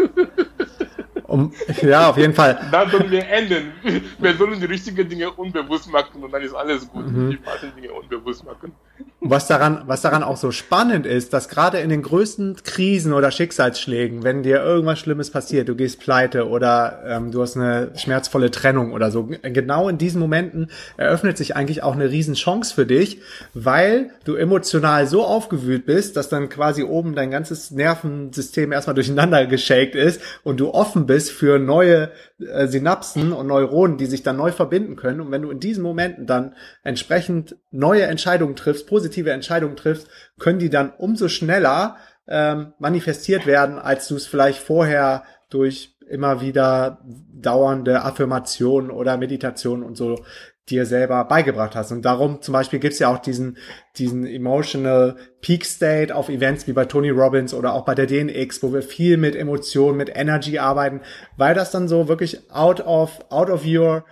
Um, 1.30 1.54
ja, 1.82 2.10
auf 2.10 2.18
jeden 2.18 2.34
Fall. 2.34 2.60
Da 2.72 2.90
sollen 2.90 3.12
wir 3.12 3.28
enden. 3.30 3.72
Wir 4.18 4.36
sollen 4.36 4.60
die 4.60 4.66
richtigen 4.66 5.08
Dinge 5.08 5.32
unbewusst 5.32 5.92
machen 5.92 6.24
und 6.24 6.32
dann 6.32 6.42
ist 6.42 6.54
alles 6.54 6.90
gut. 6.90 7.06
Mhm. 7.06 7.32
Die 7.32 7.38
falschen 7.38 7.76
Dinge 7.76 7.92
unbewusst 7.94 8.44
machen. 8.44 8.74
Was 9.22 9.48
daran, 9.48 9.84
was 9.86 10.02
daran 10.02 10.24
auch 10.24 10.38
so 10.38 10.52
spannend 10.52 11.06
ist, 11.06 11.34
dass 11.34 11.50
gerade 11.50 11.80
in 11.80 11.90
den 11.90 12.02
größten 12.02 12.58
Krisen 12.64 13.14
oder 13.14 13.32
Schicksalsschlägen, 13.32 14.24
wenn 14.24 14.44
dir 14.44 14.64
irgendwas 14.64 15.00
Schlimmes 15.00 15.30
passiert, 15.30 15.70
du 15.70 15.76
gehst 15.76 16.00
pleite 16.00 16.48
oder 16.48 17.04
ähm, 17.06 17.32
du 17.32 17.42
hast 17.42 17.56
eine 17.56 17.92
schmerzvolle 17.96 18.50
Trennung 18.50 18.94
oder 18.94 19.12
so, 19.12 19.30
genau 19.44 19.90
in 19.90 19.98
diesen 19.98 20.20
Momenten 20.20 20.72
eröffnet 20.98 21.38
sich 21.38 21.56
eigentlich 21.56 21.84
auch 21.84 21.94
eine 21.94 22.10
Riesenchance 22.10 22.74
für 22.74 22.86
dich, 22.86 23.22
weil 23.54 24.12
du 24.24 24.36
emotional 24.36 25.06
so 25.06 25.24
aufgewühlt 25.26 25.86
bist, 25.86 26.16
dass 26.16 26.30
dann 26.30 26.50
quasi 26.50 26.84
oben 26.84 27.14
dein 27.14 27.30
ganzes 27.30 27.72
Nervensystem 27.72 28.72
erstmal 28.72 28.96
durcheinander 28.96 29.46
geschakt 29.46 29.96
ist 29.96 30.22
und 30.44 30.60
du 30.60 30.74
offen 30.74 31.06
bist 31.06 31.20
ist 31.20 31.32
für 31.32 31.60
neue 31.60 32.12
äh, 32.40 32.68
Synapsen 32.68 33.34
und 33.34 33.48
Neuronen, 33.48 33.98
die 33.98 34.06
sich 34.06 34.24
dann 34.24 34.38
neu 34.38 34.52
verbinden 34.52 34.96
können. 34.96 35.20
Und 35.20 35.32
wenn 35.32 35.42
du 35.42 35.52
in 35.52 35.60
diesen 35.60 35.84
Momenten 35.84 36.26
dann 36.26 36.54
entsprechend 36.84 37.58
neue 37.72 38.04
Entscheidungen 38.04 38.56
triffst, 38.56 38.88
positive 38.90 39.32
Entscheidungen 39.32 39.76
triffst, 39.76 40.08
können 40.40 40.60
die 40.60 40.70
dann 40.70 40.92
umso 40.98 41.30
schneller 41.30 41.98
ähm, 42.28 42.74
manifestiert 42.80 43.46
werden, 43.46 43.80
als 43.80 44.08
du 44.08 44.16
es 44.16 44.28
vielleicht 44.28 44.60
vorher 44.60 45.24
durch 45.50 45.96
immer 46.10 46.42
wieder 46.42 47.00
dauernde 47.06 48.04
Affirmationen 48.04 48.90
oder 48.90 49.18
Meditationen 49.18 49.84
und 49.84 49.96
so 49.96 50.24
dir 50.70 50.86
selber 50.86 51.24
beigebracht 51.26 51.76
hast. 51.76 51.92
Und 51.92 52.04
darum 52.04 52.42
zum 52.42 52.54
Beispiel 52.54 52.80
gibt's 52.80 53.00
ja 53.00 53.10
auch 53.10 53.20
diesen, 53.20 53.58
diesen 53.98 54.26
emotional 54.26 55.16
Peak 55.42 55.66
State 55.66 56.16
auf 56.16 56.30
Events 56.30 56.68
wie 56.68 56.74
bei 56.74 56.86
Tony 56.86 57.10
Robbins 57.10 57.54
oder 57.54 57.74
auch 57.74 57.86
bei 57.86 57.96
der 57.96 58.06
DNX, 58.06 58.62
wo 58.62 58.74
wir 58.74 58.82
viel 58.82 59.18
mit 59.18 59.36
Emotionen, 59.36 59.98
mit 59.98 60.16
Energy 60.16 60.60
arbeiten, 60.60 61.02
weil 61.38 61.56
das 61.56 61.72
dann 61.72 61.88
so 61.88 62.08
wirklich 62.08 62.52
out 62.52 62.82
of, 62.82 63.20
out 63.30 63.50
of 63.50 63.66
your 63.66 64.06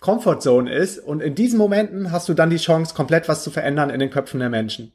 Comfort 0.00 0.40
Zone 0.40 0.72
ist. 0.72 0.98
Und 0.98 1.20
in 1.20 1.34
diesen 1.34 1.58
Momenten 1.58 2.12
hast 2.12 2.28
du 2.28 2.34
dann 2.34 2.50
die 2.50 2.56
Chance, 2.56 2.94
komplett 2.94 3.28
was 3.28 3.42
zu 3.42 3.50
verändern 3.50 3.90
in 3.90 4.00
den 4.00 4.10
Köpfen 4.10 4.40
der 4.40 4.50
Menschen. 4.50 4.92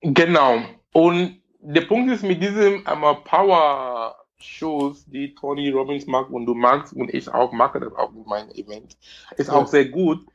Genau. 0.00 0.60
Und 0.92 1.42
der 1.60 1.82
Punkt 1.82 2.10
ist 2.10 2.22
mit 2.22 2.42
diesem 2.42 2.84
um, 2.86 3.24
Power 3.24 4.16
Shows, 4.38 5.04
die 5.06 5.34
Tony 5.34 5.70
Robbins 5.70 6.06
mag 6.06 6.30
und 6.30 6.46
du 6.46 6.54
magst 6.54 6.94
und 6.94 7.12
ich 7.12 7.28
auch 7.28 7.52
mag 7.52 7.74
das 7.74 7.92
auch 7.94 8.10
mit 8.10 8.26
meinem 8.26 8.50
Event, 8.52 8.96
ist 9.36 9.48
ja. 9.48 9.54
auch 9.54 9.66
sehr 9.66 9.84
gut. 9.84 10.26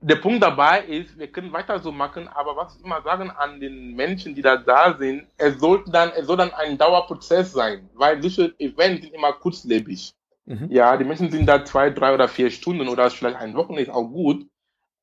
der 0.00 0.16
Punkt 0.16 0.42
dabei 0.42 0.84
ist, 0.84 1.18
wir 1.18 1.26
können 1.26 1.52
weiter 1.52 1.80
so 1.80 1.90
machen, 1.90 2.28
aber 2.28 2.56
was 2.56 2.76
ich 2.76 2.84
immer 2.84 3.02
sagen 3.02 3.30
an 3.30 3.58
den 3.60 3.94
Menschen, 3.96 4.34
die 4.34 4.42
da 4.42 4.56
da 4.56 4.96
sind, 4.96 5.26
es 5.36 5.58
soll 5.58 5.84
dann, 5.88 6.10
es 6.10 6.26
soll 6.26 6.36
dann 6.36 6.52
ein 6.54 6.78
Dauerprozess 6.78 7.52
sein, 7.52 7.90
weil 7.94 8.22
solche 8.22 8.54
Events 8.60 9.02
sind 9.02 9.14
immer 9.14 9.32
kurzlebig. 9.32 10.14
Mhm. 10.48 10.68
Ja, 10.70 10.96
die 10.96 11.04
Menschen 11.04 11.30
sind 11.30 11.46
da 11.46 11.64
zwei, 11.64 11.90
drei 11.90 12.14
oder 12.14 12.26
vier 12.26 12.50
Stunden 12.50 12.88
oder 12.88 13.10
vielleicht 13.10 13.36
ein 13.36 13.54
Wochen 13.54 13.74
ist 13.74 13.90
auch 13.90 14.08
gut, 14.08 14.46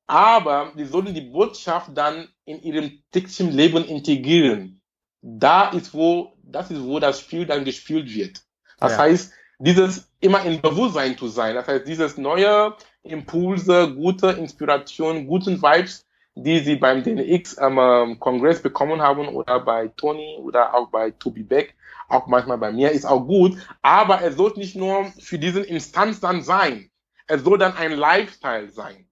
aber 0.08 0.72
die 0.76 0.84
sollen 0.84 1.14
die 1.14 1.20
Botschaft 1.20 1.90
dann 1.94 2.28
in 2.44 2.60
ihrem 2.62 3.02
täglichen 3.12 3.52
Leben 3.52 3.84
integrieren. 3.84 4.80
Da 5.22 5.70
ist 5.70 5.94
wo, 5.94 6.32
das 6.42 6.72
ist 6.72 6.82
wo 6.82 6.98
das 6.98 7.20
Spiel 7.20 7.46
dann 7.46 7.64
gespielt 7.64 8.12
wird. 8.12 8.42
Das 8.78 8.92
ja. 8.92 8.98
heißt, 8.98 9.32
dieses 9.60 10.10
immer 10.18 10.44
in 10.44 10.60
Bewusstsein 10.60 11.16
zu 11.16 11.28
sein. 11.28 11.54
Das 11.54 11.68
heißt, 11.68 11.86
dieses 11.86 12.18
neue 12.18 12.74
Impulse, 13.04 13.94
gute 13.94 14.32
Inspiration, 14.32 15.28
guten 15.28 15.62
Vibes, 15.62 16.05
die 16.36 16.58
sie 16.60 16.76
beim 16.76 17.02
DNX-Kongress 17.02 18.58
ähm, 18.58 18.62
bekommen 18.62 19.00
haben 19.00 19.26
oder 19.28 19.58
bei 19.58 19.88
Tony 19.88 20.36
oder 20.38 20.74
auch 20.74 20.88
bei 20.88 21.10
Toby 21.10 21.42
Beck, 21.42 21.74
auch 22.08 22.26
manchmal 22.26 22.58
bei 22.58 22.70
mir, 22.70 22.92
ist 22.92 23.06
auch 23.06 23.26
gut. 23.26 23.56
Aber 23.80 24.22
es 24.22 24.36
soll 24.36 24.52
nicht 24.56 24.76
nur 24.76 25.06
für 25.18 25.38
diesen 25.38 25.64
Instanz 25.64 26.20
dann 26.20 26.42
sein. 26.42 26.90
Es 27.26 27.42
soll 27.42 27.56
dann 27.56 27.74
ein 27.74 27.92
Lifestyle 27.92 28.68
sein. 28.68 29.06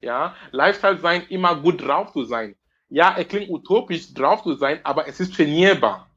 Ja, 0.00 0.34
Lifestyle 0.50 0.98
sein, 0.98 1.22
immer 1.30 1.56
gut 1.56 1.82
drauf 1.82 2.12
zu 2.12 2.24
sein. 2.24 2.54
Ja, 2.90 3.16
es 3.18 3.26
klingt 3.26 3.48
utopisch, 3.48 4.12
drauf 4.12 4.42
zu 4.42 4.54
sein, 4.54 4.78
aber 4.84 5.08
es 5.08 5.18
ist 5.18 5.34
trainierbar. 5.34 6.08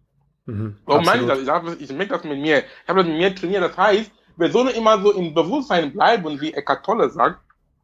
Mhm, 0.45 0.75
oh 0.85 0.99
mein 1.03 1.25
Gott, 1.25 1.39
ich, 1.39 1.81
ich 1.81 1.95
merke 1.95 2.15
das 2.15 2.23
mit 2.25 2.37
mir. 2.37 2.59
Ich 2.59 2.89
habe 2.89 2.99
das 2.99 3.07
mit 3.07 3.17
mir 3.17 3.33
trainiert. 3.33 3.63
Das 3.63 3.77
heißt, 3.77 4.11
wir 4.35 4.51
sollen 4.51 4.75
immer 4.75 5.01
so 5.01 5.13
im 5.13 5.33
Bewusstsein 5.33 5.93
bleiben, 5.93 6.39
wie 6.41 6.53
Eckart 6.53 6.85
Tolle 6.85 7.09
sagt. 7.09 7.39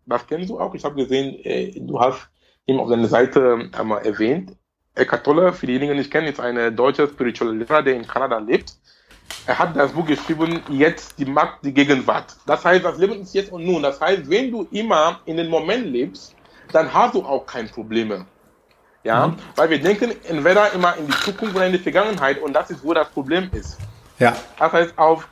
Das 0.05 0.27
kennst 0.27 0.49
du 0.49 0.59
auch. 0.59 0.75
Ich 0.75 0.83
habe 0.83 0.95
gesehen, 0.95 1.39
äh, 1.45 1.71
du 1.79 1.99
hast 1.99 2.29
ihn 2.65 2.79
auf 2.79 2.89
deiner 2.89 3.07
Seite 3.07 3.69
einmal 3.77 4.05
erwähnt. 4.05 4.55
Eckart 4.95 5.23
Tolle, 5.23 5.53
für 5.53 5.67
diejenigen, 5.67 5.93
die 5.93 5.99
nicht 5.99 6.11
kennen, 6.11 6.27
ist 6.27 6.39
eine 6.39 6.71
deutsche 6.71 7.07
Spirituelle 7.07 7.53
Lehrer, 7.53 7.83
der 7.83 7.95
in 7.95 8.07
Kanada 8.07 8.37
lebt. 8.37 8.73
Er 9.45 9.59
hat 9.59 9.75
das 9.75 9.91
Buch 9.91 10.05
geschrieben, 10.05 10.61
jetzt 10.69 11.19
die 11.19 11.25
Macht, 11.25 11.59
die 11.63 11.73
Gegenwart. 11.73 12.35
Das 12.45 12.63
heißt, 12.63 12.85
das 12.85 12.97
Leben 12.97 13.21
ist 13.21 13.33
jetzt 13.33 13.51
und 13.51 13.65
nun. 13.65 13.83
Das 13.83 13.99
heißt, 13.99 14.29
wenn 14.29 14.51
du 14.51 14.67
immer 14.71 15.19
in 15.25 15.37
den 15.37 15.49
Moment 15.49 15.85
lebst, 15.87 16.35
dann 16.71 16.91
hast 16.93 17.15
du 17.15 17.23
auch 17.23 17.45
keine 17.45 17.67
Probleme. 17.67 18.25
Ja, 19.03 19.27
mhm. 19.27 19.35
weil 19.55 19.69
wir 19.69 19.79
denken 19.79 20.13
entweder 20.23 20.71
immer 20.73 20.95
in 20.97 21.05
die 21.05 21.13
Zukunft 21.19 21.55
oder 21.55 21.67
in 21.67 21.73
die 21.73 21.79
Vergangenheit 21.79 22.41
und 22.41 22.53
das 22.53 22.71
ist, 22.71 22.83
wo 22.83 22.93
das 22.93 23.07
Problem 23.09 23.49
ist. 23.51 23.77
Ja. 24.17 24.35
Das 24.57 24.71
heißt, 24.71 24.97
auf 24.97 25.27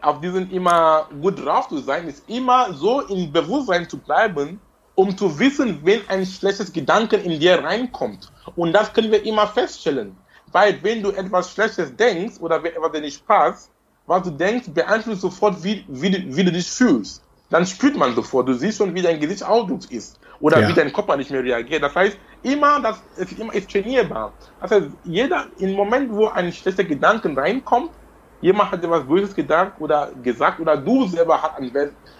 auf 0.00 0.20
diesen 0.20 0.50
immer 0.52 1.08
gut 1.20 1.44
drauf 1.44 1.68
zu 1.68 1.78
sein, 1.78 2.06
ist 2.06 2.28
immer 2.28 2.72
so 2.72 3.00
im 3.02 3.32
Bewusstsein 3.32 3.88
zu 3.88 3.98
bleiben, 3.98 4.60
um 4.98 5.16
zu 5.16 5.38
wissen, 5.38 5.78
wenn 5.84 6.00
ein 6.08 6.26
schlechtes 6.26 6.72
Gedanke 6.72 7.14
in 7.14 7.38
dir 7.38 7.62
reinkommt. 7.62 8.32
Und 8.56 8.72
das 8.72 8.92
können 8.92 9.12
wir 9.12 9.24
immer 9.24 9.46
feststellen. 9.46 10.16
Weil 10.50 10.82
wenn 10.82 11.04
du 11.04 11.10
etwas 11.12 11.52
Schlechtes 11.52 11.94
denkst 11.94 12.40
oder 12.40 12.60
wenn 12.64 12.72
etwas 12.72 12.90
dir 12.90 13.00
nicht 13.02 13.24
passt, 13.24 13.70
was 14.06 14.24
du 14.24 14.30
denkst, 14.30 14.70
beeinflusst 14.74 15.20
sofort, 15.20 15.62
wie, 15.62 15.84
wie, 15.86 16.36
wie 16.36 16.42
du 16.42 16.50
dich 16.50 16.68
fühlst. 16.68 17.22
Dann 17.48 17.64
spürt 17.64 17.96
man 17.96 18.16
sofort, 18.16 18.48
du 18.48 18.54
siehst 18.54 18.78
schon, 18.78 18.92
wie 18.92 19.02
dein 19.02 19.20
Gesicht 19.20 19.44
Ausdruck 19.44 19.88
ist. 19.92 20.18
Oder 20.40 20.62
ja. 20.62 20.68
wie 20.68 20.74
dein 20.74 20.92
Körper 20.92 21.16
nicht 21.16 21.30
mehr 21.30 21.44
reagiert. 21.44 21.84
Das 21.84 21.94
heißt, 21.94 22.18
immer, 22.42 22.80
das 22.80 23.00
ist 23.18 23.38
immer 23.38 23.54
ist 23.54 23.70
trainierbar. 23.70 24.32
Das 24.60 24.72
heißt, 24.72 24.88
jeder, 25.04 25.46
im 25.58 25.74
Moment, 25.74 26.12
wo 26.12 26.26
ein 26.26 26.52
schlechter 26.52 26.82
Gedanke 26.82 27.36
reinkommt, 27.36 27.92
jemand 28.40 28.72
hat 28.72 28.82
dir 28.82 28.90
was 28.90 29.06
Böses 29.06 29.32
gedacht 29.32 29.74
oder 29.78 30.10
gesagt 30.24 30.58
oder 30.58 30.76
du 30.76 31.06
selber 31.06 31.40
hast 31.40 31.56
an, 31.56 31.70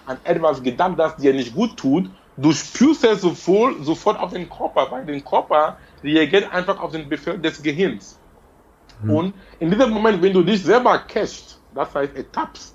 an 0.07 0.19
etwas 0.23 0.63
gedacht, 0.63 0.97
das 0.97 1.17
dir 1.17 1.35
nicht 1.35 1.53
gut 1.53 1.77
tut, 1.77 2.09
du 2.39 2.53
spürst 2.53 3.05
es 3.05 3.21
sofort, 3.21 3.85
sofort 3.85 4.19
auf 4.19 4.33
den 4.33 4.49
Körper, 4.49 4.87
weil 4.91 5.05
der 5.05 5.21
Körper 5.21 5.77
reagiert 6.03 6.53
einfach 6.53 6.81
auf 6.81 6.93
den 6.93 7.09
Befehl 7.09 7.39
des 7.39 7.63
Gehirns. 7.63 8.19
Mhm. 9.03 9.11
Und 9.11 9.35
in 9.59 9.71
diesem 9.71 9.91
Moment, 9.91 10.23
wenn 10.23 10.33
du 10.33 10.43
dich 10.43 10.63
selber 10.63 10.99
cashst, 10.99 11.61
das 11.75 11.95
heißt 11.95 12.17
ertappst, 12.17 12.75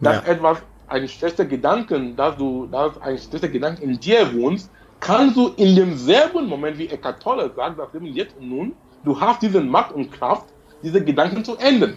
dass 0.00 0.26
ja. 0.26 0.32
etwas, 0.32 0.58
ein 0.88 1.08
schlechter 1.08 1.46
Gedanken, 1.46 2.16
dass 2.16 2.36
du, 2.36 2.66
dass 2.66 3.00
ein 3.00 3.16
schlechter 3.16 3.48
Gedanke 3.48 3.82
in 3.82 3.98
dir 3.98 4.34
wohnst, 4.34 4.70
kannst 5.00 5.36
du 5.36 5.48
in 5.56 5.74
demselben 5.74 6.46
Moment, 6.48 6.76
wie 6.76 6.88
Eckhart 6.88 7.22
Tolle 7.22 7.50
sagt, 7.56 7.78
das 7.78 7.92
Leben 7.94 8.06
jetzt 8.06 8.36
und 8.38 8.48
nun, 8.48 8.72
du 9.04 9.18
hast 9.18 9.40
diese 9.40 9.60
Macht 9.60 9.92
und 9.92 10.12
Kraft, 10.12 10.46
diese 10.82 11.02
Gedanken 11.02 11.44
zu 11.44 11.56
ändern. 11.56 11.96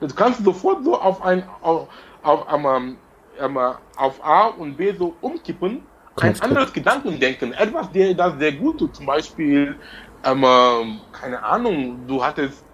Das 0.00 0.16
kannst 0.16 0.40
du 0.40 0.44
sofort 0.44 0.82
so 0.84 0.98
auf 0.98 1.22
ein 1.22 1.44
auf, 1.60 1.88
auf, 2.22 2.52
um, 2.52 2.96
um, 3.44 3.58
auf 3.96 4.24
A 4.24 4.46
und 4.46 4.76
B 4.76 4.92
so 4.92 5.14
umkippen, 5.20 5.82
ein 6.20 6.40
anderes 6.40 6.72
Gedankendenken, 6.72 7.52
etwas, 7.52 7.90
der 7.92 8.14
das 8.14 8.38
sehr 8.38 8.52
gut 8.52 8.78
tut. 8.78 8.96
Zum 8.96 9.06
Beispiel, 9.06 9.76
ähm, 10.24 11.00
keine 11.12 11.42
Ahnung, 11.42 12.06
du 12.06 12.22
hattest, 12.24 12.64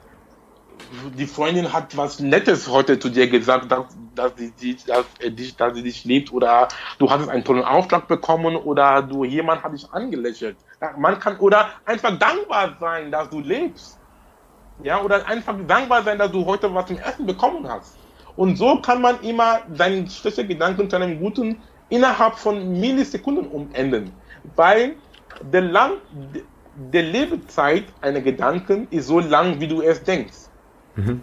die 1.16 1.26
Freundin 1.26 1.72
hat 1.72 1.96
was 1.96 2.20
Nettes 2.20 2.68
heute 2.68 2.98
zu 2.98 3.08
dir 3.08 3.28
gesagt, 3.28 3.70
dass, 3.70 3.86
dass, 4.14 4.32
sie, 4.36 4.76
dass, 4.86 5.06
dass, 5.18 5.56
dass 5.56 5.74
sie 5.74 5.82
dich 5.82 6.04
liebt 6.04 6.32
oder 6.32 6.68
du 6.98 7.10
hattest 7.10 7.28
einen 7.28 7.44
tollen 7.44 7.64
Auftrag 7.64 8.06
bekommen 8.08 8.56
oder 8.56 9.02
du 9.02 9.24
jemand 9.24 9.62
hat 9.64 9.72
dich 9.72 9.90
angelächelt. 9.92 10.56
Man 10.96 11.18
kann 11.18 11.38
oder 11.38 11.70
einfach 11.84 12.16
dankbar 12.18 12.76
sein, 12.78 13.10
dass 13.10 13.30
du 13.30 13.40
lebst. 13.40 13.98
Ja, 14.82 15.00
oder 15.00 15.26
einfach 15.26 15.54
dankbar 15.66 16.02
sein, 16.02 16.18
dass 16.18 16.30
du 16.30 16.44
heute 16.44 16.72
was 16.74 16.86
zum 16.86 16.98
Essen 16.98 17.26
bekommen 17.26 17.66
hast. 17.66 17.96
Und 18.36 18.56
so 18.56 18.80
kann 18.80 19.00
man 19.00 19.18
immer 19.20 19.60
seinen 19.72 20.08
schlechten 20.08 20.46
Gedanken 20.46 20.90
zu 20.90 20.96
einem 20.96 21.18
guten 21.18 21.62
innerhalb 21.88 22.36
von 22.36 22.78
Millisekunden 22.80 23.46
umenden. 23.48 24.12
Weil 24.54 24.96
der, 25.40 25.62
lang, 25.62 25.92
der 26.92 27.02
Lebezeit 27.02 27.84
einer 28.00 28.20
Gedanken 28.20 28.86
ist 28.90 29.06
so 29.06 29.20
lang, 29.20 29.60
wie 29.60 29.68
du 29.68 29.82
es 29.82 30.02
denkst. 30.02 30.48
Mhm. 30.94 31.22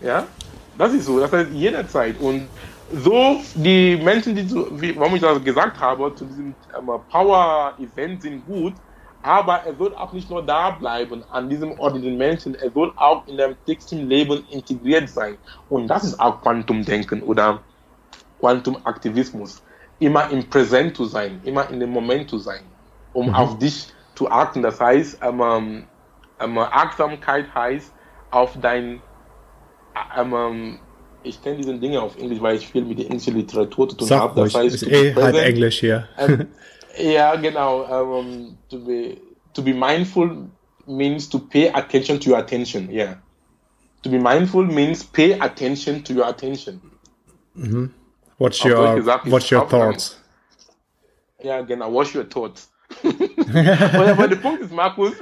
Ja, 0.00 0.26
das 0.76 0.92
ist 0.94 1.06
so. 1.06 1.18
Das 1.18 1.32
heißt, 1.32 1.50
jederzeit. 1.52 2.20
Und 2.20 2.48
so 2.92 3.40
die 3.54 3.96
Menschen, 3.96 4.34
die 4.34 4.46
so, 4.48 4.68
wie, 4.80 4.96
warum 4.96 5.14
ich 5.16 5.20
das 5.20 5.42
gesagt 5.42 5.78
habe, 5.80 6.14
zu 6.14 6.24
diesem 6.24 6.54
Power-Event 7.10 8.22
sind 8.22 8.46
gut, 8.46 8.74
aber 9.22 9.64
er 9.64 9.74
soll 9.74 9.94
auch 9.94 10.12
nicht 10.12 10.30
nur 10.30 10.42
da 10.42 10.70
bleiben, 10.70 11.24
an 11.30 11.50
diesem 11.50 11.78
Ort, 11.78 11.96
den 11.96 12.16
Menschen, 12.16 12.54
er 12.54 12.70
soll 12.70 12.92
auch 12.96 13.26
in 13.26 13.36
dem 13.36 13.56
täglichen 13.66 14.08
Leben 14.08 14.44
integriert 14.50 15.08
sein. 15.08 15.36
Und 15.68 15.88
das 15.88 16.04
ist 16.04 16.20
auch 16.20 16.40
Quantumdenken 16.40 17.22
oder 17.22 17.60
Quantumaktivismus. 18.40 19.62
Immer 20.00 20.30
im 20.30 20.48
Präsent 20.48 20.96
zu 20.96 21.04
sein, 21.06 21.40
immer 21.44 21.68
in 21.70 21.80
dem 21.80 21.90
Moment 21.90 22.30
zu 22.30 22.38
sein, 22.38 22.62
um 23.12 23.28
mhm. 23.28 23.34
auf 23.34 23.58
dich 23.58 23.88
zu 24.14 24.30
achten. 24.30 24.62
Das 24.62 24.80
heißt, 24.80 25.18
ähm, 25.22 25.84
ähm, 26.40 26.58
Achtsamkeit 26.58 27.52
heißt, 27.54 27.92
auf 28.30 28.56
dein, 28.60 29.00
ähm, 30.16 30.78
ich 31.24 31.42
kenne 31.42 31.56
diese 31.56 31.76
Dinge 31.78 32.00
auf 32.00 32.16
Englisch, 32.16 32.40
weil 32.40 32.56
ich 32.56 32.68
viel 32.68 32.84
mit 32.84 32.98
der 32.98 33.06
englischen 33.06 33.34
Literatur 33.34 33.88
zu 33.88 33.96
tun 33.96 34.10
habe. 34.10 34.40
Das 34.42 34.54
heißt, 34.54 34.74
ist 34.74 34.86
eh 34.86 35.14
halt 35.14 35.36
Englisch 35.36 35.80
hier. 35.80 36.08
Ähm, 36.18 36.46
Ja, 36.98 37.36
genau. 37.36 38.22
To 38.70 38.78
be 38.78 39.16
to 39.54 39.62
be 39.62 39.72
mindful 39.72 40.48
means 40.86 41.28
to 41.28 41.38
pay 41.38 41.68
attention 41.68 42.18
to 42.20 42.30
your 42.30 42.38
attention. 42.38 42.90
Yeah. 42.90 43.16
To 44.02 44.10
be 44.10 44.18
mindful 44.18 44.64
means 44.64 45.04
pay 45.04 45.32
attention 45.32 46.02
to 46.04 46.12
your 46.14 46.28
attention. 46.28 46.80
Mhm. 47.56 47.90
What's 48.38 48.64
your 48.64 48.94
gesagt, 48.96 49.30
What's 49.30 49.50
your 49.50 49.68
thoughts? 49.68 50.20
Ja, 51.42 51.60
genau. 51.62 51.92
What's 51.92 52.14
your 52.14 52.28
thoughts? 52.28 52.70
aber 53.02 54.28
der 54.28 54.36
Punkt 54.36 54.62
ist, 54.62 54.72
Markus, 54.72 55.12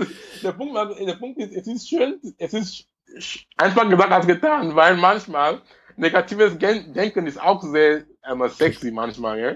der 0.43 0.53
Punkt, 0.53 0.77
der 1.01 1.15
Punkt 1.15 1.39
ist, 1.39 1.53
es 1.53 1.67
ist 1.67 1.89
schön, 1.89 2.21
es 2.39 2.53
ist 2.55 2.87
einfach 3.57 3.89
gesagt 3.89 4.13
als 4.13 4.27
getan, 4.27 4.75
weil 4.75 4.97
manchmal 4.97 5.63
negatives 5.97 6.59
Denken 6.59 7.27
ist 7.27 7.41
auch 7.41 7.63
sehr 7.63 8.05
ähm, 8.29 8.43
sexy 8.49 8.91
manchmal, 8.91 9.39
ja? 9.39 9.53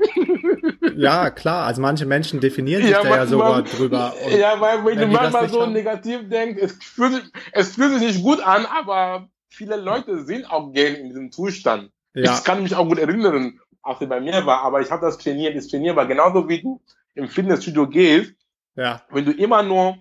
ja, 0.96 1.31
klar. 1.31 1.66
Also 1.66 1.83
manche 1.83 2.07
Menschen 2.07 2.40
definieren 2.40 2.83
sich 2.83 2.92
ja, 2.92 3.03
da 3.03 3.11
ja 3.11 3.27
sogar 3.27 3.62
drüber. 3.62 4.14
ja, 4.38 4.61
weil 4.61 4.85
wenn 4.85 4.99
du 4.99 5.07
manchmal 5.09 5.49
so 5.49 5.62
haben. 5.62 5.73
negativ 5.73 6.29
denkst, 6.29 6.61
es 6.62 6.73
fühlt, 6.83 7.14
sich, 7.14 7.25
es 7.53 7.75
fühlt 7.75 7.99
sich 7.99 8.09
nicht 8.09 8.23
gut 8.23 8.40
an, 8.40 8.66
aber 8.66 9.29
viele 9.49 9.77
Leute 9.77 10.25
sind 10.25 10.51
auch 10.51 10.73
gerne 10.73 10.96
in 10.96 11.09
diesem 11.09 11.33
Zustand. 11.33 11.90
Ja. 12.14 12.35
Ich 12.35 12.44
kann 12.44 12.62
mich 12.62 12.75
auch 12.75 12.87
gut 12.87 12.99
erinnern, 12.99 13.61
als 13.83 14.01
er 14.01 14.07
bei 14.09 14.20
mir 14.20 14.44
war, 14.46 14.62
aber 14.62 14.81
ich 14.81 14.90
habe 14.90 15.07
das 15.07 15.18
trainiert, 15.18 15.55
ist 15.55 15.70
trainierbar. 15.70 16.07
Genauso 16.07 16.49
wie 16.49 16.61
du 16.61 16.81
im 17.14 17.29
Fitnessstudio 17.29 17.88
gehst, 17.88 18.35
ja. 18.75 19.03
wenn 19.11 19.25
du 19.25 19.33
immer 19.33 19.62
nur 19.62 19.99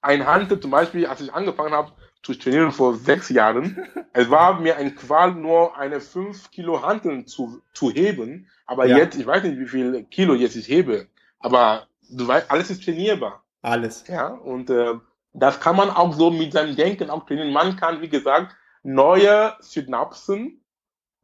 ein 0.00 0.26
Hand, 0.26 0.60
zum 0.60 0.70
Beispiel, 0.70 1.06
als 1.06 1.20
ich 1.20 1.32
angefangen 1.32 1.72
habe, 1.72 1.92
zu 2.22 2.34
trainieren 2.34 2.72
vor 2.72 2.94
sechs 2.94 3.28
Jahren. 3.28 3.86
Es 4.16 4.30
war 4.30 4.60
mir 4.60 4.76
ein 4.76 4.94
Qual, 4.94 5.34
nur 5.34 5.76
eine 5.76 6.00
fünf 6.00 6.50
Kilo 6.52 6.82
Hanteln 6.82 7.26
zu, 7.26 7.60
zu 7.72 7.90
heben. 7.90 8.48
Aber 8.64 8.86
ja. 8.86 8.98
jetzt, 8.98 9.16
ich 9.16 9.26
weiß 9.26 9.42
nicht, 9.42 9.58
wie 9.58 9.66
viel 9.66 10.04
Kilo 10.04 10.34
jetzt 10.34 10.54
ich 10.54 10.68
hebe. 10.68 11.08
Aber 11.40 11.88
du 12.08 12.26
weißt, 12.26 12.48
alles 12.48 12.70
ist 12.70 12.84
trainierbar. 12.84 13.42
Alles. 13.62 14.06
Ja, 14.06 14.28
und 14.28 14.70
äh, 14.70 14.94
das 15.32 15.58
kann 15.58 15.74
man 15.74 15.90
auch 15.90 16.14
so 16.14 16.30
mit 16.30 16.52
seinem 16.52 16.76
Denken 16.76 17.10
auch 17.10 17.26
trainieren. 17.26 17.52
Man 17.52 17.74
kann, 17.74 18.02
wie 18.02 18.08
gesagt, 18.08 18.54
neue 18.84 19.54
Synapsen 19.58 20.63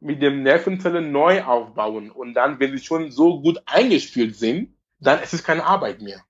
mit 0.01 0.21
dem 0.21 0.43
Nervenzellen 0.43 1.11
neu 1.11 1.43
aufbauen. 1.43 2.11
Und 2.11 2.33
dann, 2.33 2.59
wenn 2.59 2.71
sie 2.71 2.83
schon 2.83 3.11
so 3.11 3.41
gut 3.41 3.61
eingespielt 3.65 4.35
sind, 4.35 4.75
dann 4.99 5.21
ist 5.21 5.33
es 5.33 5.43
keine 5.43 5.63
Arbeit 5.63 6.01
mehr. 6.01 6.21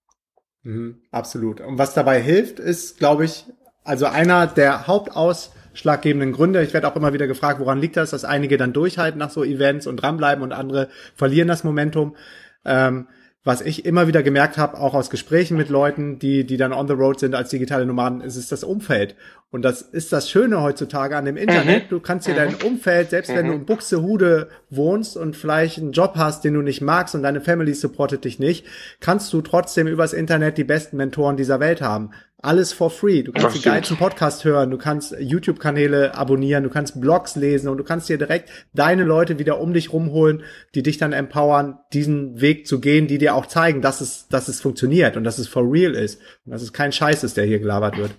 Mhm, 0.64 1.02
absolut. 1.10 1.62
Und 1.62 1.78
was 1.78 1.94
dabei 1.94 2.22
hilft, 2.22 2.60
ist, 2.60 3.00
glaube 3.00 3.26
ich, 3.26 3.46
also 3.84 4.06
einer 4.06 4.46
der 4.46 4.88
Hauptausschlaggebenden 4.88 6.34
Gründe, 6.34 6.62
ich 6.62 6.74
werde 6.74 6.88
auch 6.88 6.96
immer 6.96 7.14
wieder 7.14 7.28
gefragt, 7.28 7.60
woran 7.60 7.80
liegt 7.80 7.98
das, 7.98 8.12
dass 8.12 8.26
einige 8.26 8.58
dann 8.58 8.74
durchhalten 8.74 9.18
nach 9.18 9.32
so 9.32 9.44
Events 9.44 9.88
und 9.88 9.98
dranbleiben 9.98 10.44
und 10.44 10.52
andere 10.52 10.90
verlieren 11.16 11.48
das 11.48 11.64
Momentum. 11.64 12.16
Ähm, 12.64 13.08
was 13.44 13.62
ich 13.62 13.86
immer 13.86 14.08
wieder 14.08 14.22
gemerkt 14.22 14.58
habe, 14.58 14.80
auch 14.80 14.94
aus 14.94 15.10
Gesprächen 15.10 15.58
mit 15.58 15.70
Leuten, 15.70 16.20
die, 16.20 16.46
die 16.46 16.58
dann 16.58 16.74
on 16.74 16.88
the 16.88 16.94
road 16.94 17.20
sind 17.20 17.34
als 17.34 17.50
digitale 17.50 17.88
Nomaden, 17.88 18.22
ist 18.22 18.36
es 18.36 18.50
das 18.50 18.64
Umfeld. 18.64 19.16
Und 19.50 19.64
das 19.64 19.82
ist 19.82 20.14
das 20.14 20.30
Schöne 20.30 20.62
heutzutage 20.62 21.18
an 21.18 21.26
dem 21.26 21.38
Internet. 21.38 21.86
Mhm. 21.86 21.90
Du 21.90 22.00
kannst 22.00 22.28
dir 22.28 22.36
dein 22.36 22.52
mhm. 22.52 22.66
Umfeld, 22.66 23.10
selbst 23.10 23.36
wenn 23.36 23.48
du 23.48 23.54
in 23.54 23.66
Buxtehude 23.66 24.50
wohnst 24.70 25.18
und 25.18 25.36
vielleicht 25.36 25.80
einen 25.80 25.92
Job 25.92 26.14
hast, 26.16 26.44
den 26.44 26.54
du 26.54 26.62
nicht 26.62 26.82
magst 26.82 27.16
und 27.16 27.24
deine 27.24 27.42
Family 27.42 27.74
supportet 27.74 28.24
dich 28.26 28.40
nicht, 28.40 28.66
kannst 29.00 29.34
du 29.34 29.42
trotzdem 29.42 29.88
übers 29.88 30.14
Internet 30.14 30.58
die 30.58 30.64
besten 30.64 30.98
Mentoren 30.98 31.36
dieser 31.36 31.60
Welt 31.60 31.82
haben. 31.82 32.12
Alles 32.44 32.74
for 32.74 32.90
free. 32.90 33.22
Du 33.22 33.32
kannst 33.32 33.56
die 33.56 33.62
geilsten 33.62 33.98
Podcast 33.98 34.44
hören, 34.46 34.72
du 34.72 34.78
kannst 34.78 35.16
YouTube-Kanäle 35.20 36.16
abonnieren, 36.16 36.64
du 36.64 36.72
kannst 36.72 37.00
Blogs 37.00 37.36
lesen 37.36 37.70
und 37.70 37.78
du 37.78 37.84
kannst 37.84 38.10
dir 38.10 38.18
direkt 38.18 38.50
deine 38.74 39.04
Leute 39.04 39.38
wieder 39.38 39.60
um 39.60 39.74
dich 39.74 39.94
rumholen, 39.94 40.42
die 40.74 40.82
dich 40.82 40.98
dann 40.98 41.14
empowern, 41.14 41.78
diesen 41.94 42.42
Weg 42.42 42.66
zu 42.66 42.80
gehen, 42.80 43.06
die 43.08 43.20
dir 43.20 43.36
auch 43.36 43.46
zeigen, 43.46 43.84
dass 43.84 44.02
es, 44.02 44.28
dass 44.28 44.48
es 44.48 44.60
funktioniert 44.60 45.18
und 45.18 45.24
dass 45.24 45.38
es 45.38 45.48
for 45.48 45.72
real 45.72 45.94
ist 45.94 46.20
und 46.46 46.54
dass 46.54 46.64
es 46.64 46.74
kein 46.74 46.92
Scheiß 46.92 47.24
ist, 47.24 47.38
der 47.38 47.46
hier 47.46 47.60
gelabert 47.60 47.96
wird. 47.98 48.16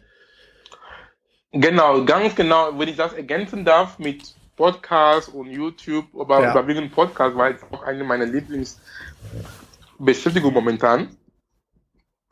Genau, 1.50 2.04
ganz 2.04 2.36
genau. 2.36 2.78
Wenn 2.78 2.86
ich 2.88 2.96
das 2.96 3.12
ergänzen 3.12 3.64
darf 3.64 3.98
mit 3.98 4.36
Podcast 4.56 5.30
und 5.30 5.50
YouTube, 5.50 6.06
aber 6.18 6.42
ja. 6.42 6.50
überwiegend 6.52 6.94
Podcast, 6.94 7.36
weil 7.36 7.54
es 7.54 7.62
auch 7.72 7.82
eine 7.82 8.04
meiner 8.04 8.26
Lieblingsbeschäftigungen 8.26 10.54
momentan. 10.54 11.16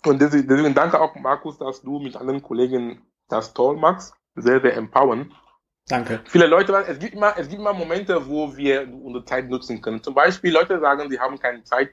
Und 0.07 0.21
deswegen, 0.21 0.49
deswegen 0.49 0.75
danke 0.75 1.01
auch, 1.01 1.15
Markus, 1.17 1.59
dass 1.59 1.83
du 1.83 1.99
mit 1.99 2.17
anderen 2.17 2.43
Kollegen 2.43 3.03
das 3.29 3.53
toll 3.53 3.77
machst. 3.77 4.15
Sehr, 4.35 4.61
sehr 4.61 4.77
empowern. 4.77 5.33
Danke. 5.89 6.21
Viele 6.27 6.47
Leute, 6.47 6.73
es 6.87 6.99
gibt 6.99 7.15
immer, 7.15 7.35
es 7.37 7.49
gibt 7.49 7.61
immer 7.61 7.73
Momente, 7.73 8.29
wo 8.29 8.57
wir 8.57 8.89
unsere 9.03 9.25
Zeit 9.25 9.49
nutzen 9.49 9.83
können. 9.83 10.03
Zum 10.03 10.15
Beispiel 10.15 10.53
Leute 10.53 10.79
sagen, 10.79 11.11
sie 11.11 11.19
haben 11.19 11.39
keine 11.39 11.65
Zeit, 11.65 11.91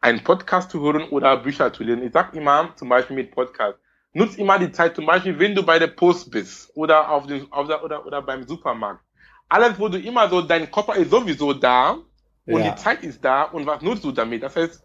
einen 0.00 0.24
Podcast 0.24 0.70
zu 0.70 0.80
hören 0.80 1.08
oder 1.10 1.36
Bücher 1.36 1.72
zu 1.72 1.84
lesen. 1.84 2.02
Ich 2.02 2.12
sage 2.12 2.36
immer, 2.36 2.74
zum 2.76 2.88
Beispiel 2.88 3.16
mit 3.16 3.30
Podcast, 3.30 3.78
nutz 4.12 4.34
immer 4.36 4.58
die 4.58 4.72
Zeit, 4.72 4.96
zum 4.96 5.06
Beispiel, 5.06 5.38
wenn 5.38 5.54
du 5.54 5.62
bei 5.62 5.78
der 5.78 5.88
Post 5.88 6.30
bist 6.30 6.72
oder 6.74 7.08
auf 7.10 7.26
dem, 7.26 7.52
auf 7.52 7.68
der, 7.68 7.84
oder, 7.84 8.04
oder 8.04 8.20
beim 8.22 8.46
Supermarkt. 8.46 9.04
Alles, 9.48 9.78
wo 9.78 9.88
du 9.88 9.98
immer 9.98 10.28
so, 10.28 10.42
dein 10.42 10.70
Koffer 10.70 10.96
ist 10.96 11.10
sowieso 11.10 11.52
da 11.52 11.98
und 12.46 12.64
ja. 12.64 12.70
die 12.70 12.74
Zeit 12.76 13.02
ist 13.04 13.24
da 13.24 13.44
und 13.44 13.66
was 13.66 13.82
nutzt 13.82 14.04
du 14.04 14.12
damit? 14.12 14.42
Das 14.42 14.56
heißt, 14.56 14.82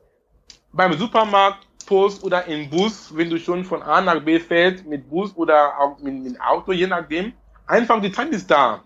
beim 0.71 0.93
Supermarkt 0.93 1.65
Post 1.85 2.23
oder 2.23 2.45
im 2.45 2.69
Bus, 2.69 3.15
wenn 3.15 3.29
du 3.29 3.37
schon 3.37 3.63
von 3.63 3.81
A 3.81 4.01
nach 4.01 4.19
B 4.21 4.39
fährst, 4.39 4.85
mit 4.85 5.09
Bus 5.09 5.35
oder 5.35 5.79
auch 5.79 5.99
mit, 5.99 6.23
mit 6.23 6.41
Auto, 6.41 6.71
je 6.71 6.87
nachdem. 6.87 7.33
Einfach 7.67 8.01
die 8.01 8.11
Zeit 8.11 8.29
ist 8.29 8.49
da. 8.49 8.81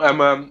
Ähm, 0.00 0.20
ähm 0.20 0.50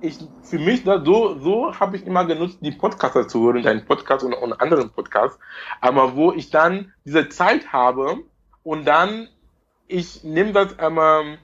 ich, 0.00 0.18
für 0.42 0.58
mich, 0.58 0.84
so, 0.84 1.38
so 1.38 1.80
habe 1.80 1.96
ich 1.96 2.06
immer 2.06 2.24
genutzt, 2.26 2.58
die 2.60 2.70
Podcaster 2.70 3.26
zu 3.26 3.44
hören, 3.44 3.62
deinen 3.62 3.84
Podcast 3.84 4.24
und, 4.24 4.34
und 4.34 4.52
anderen 4.60 4.90
Podcasts, 4.90 5.38
aber 5.80 6.14
wo 6.14 6.32
ich 6.32 6.50
dann 6.50 6.92
diese 7.04 7.28
Zeit 7.30 7.72
habe 7.72 8.18
und 8.62 8.86
dann, 8.86 9.28
ich 9.88 10.22
nehme 10.22 10.52
das, 10.52 10.76
ähm, 10.78 11.38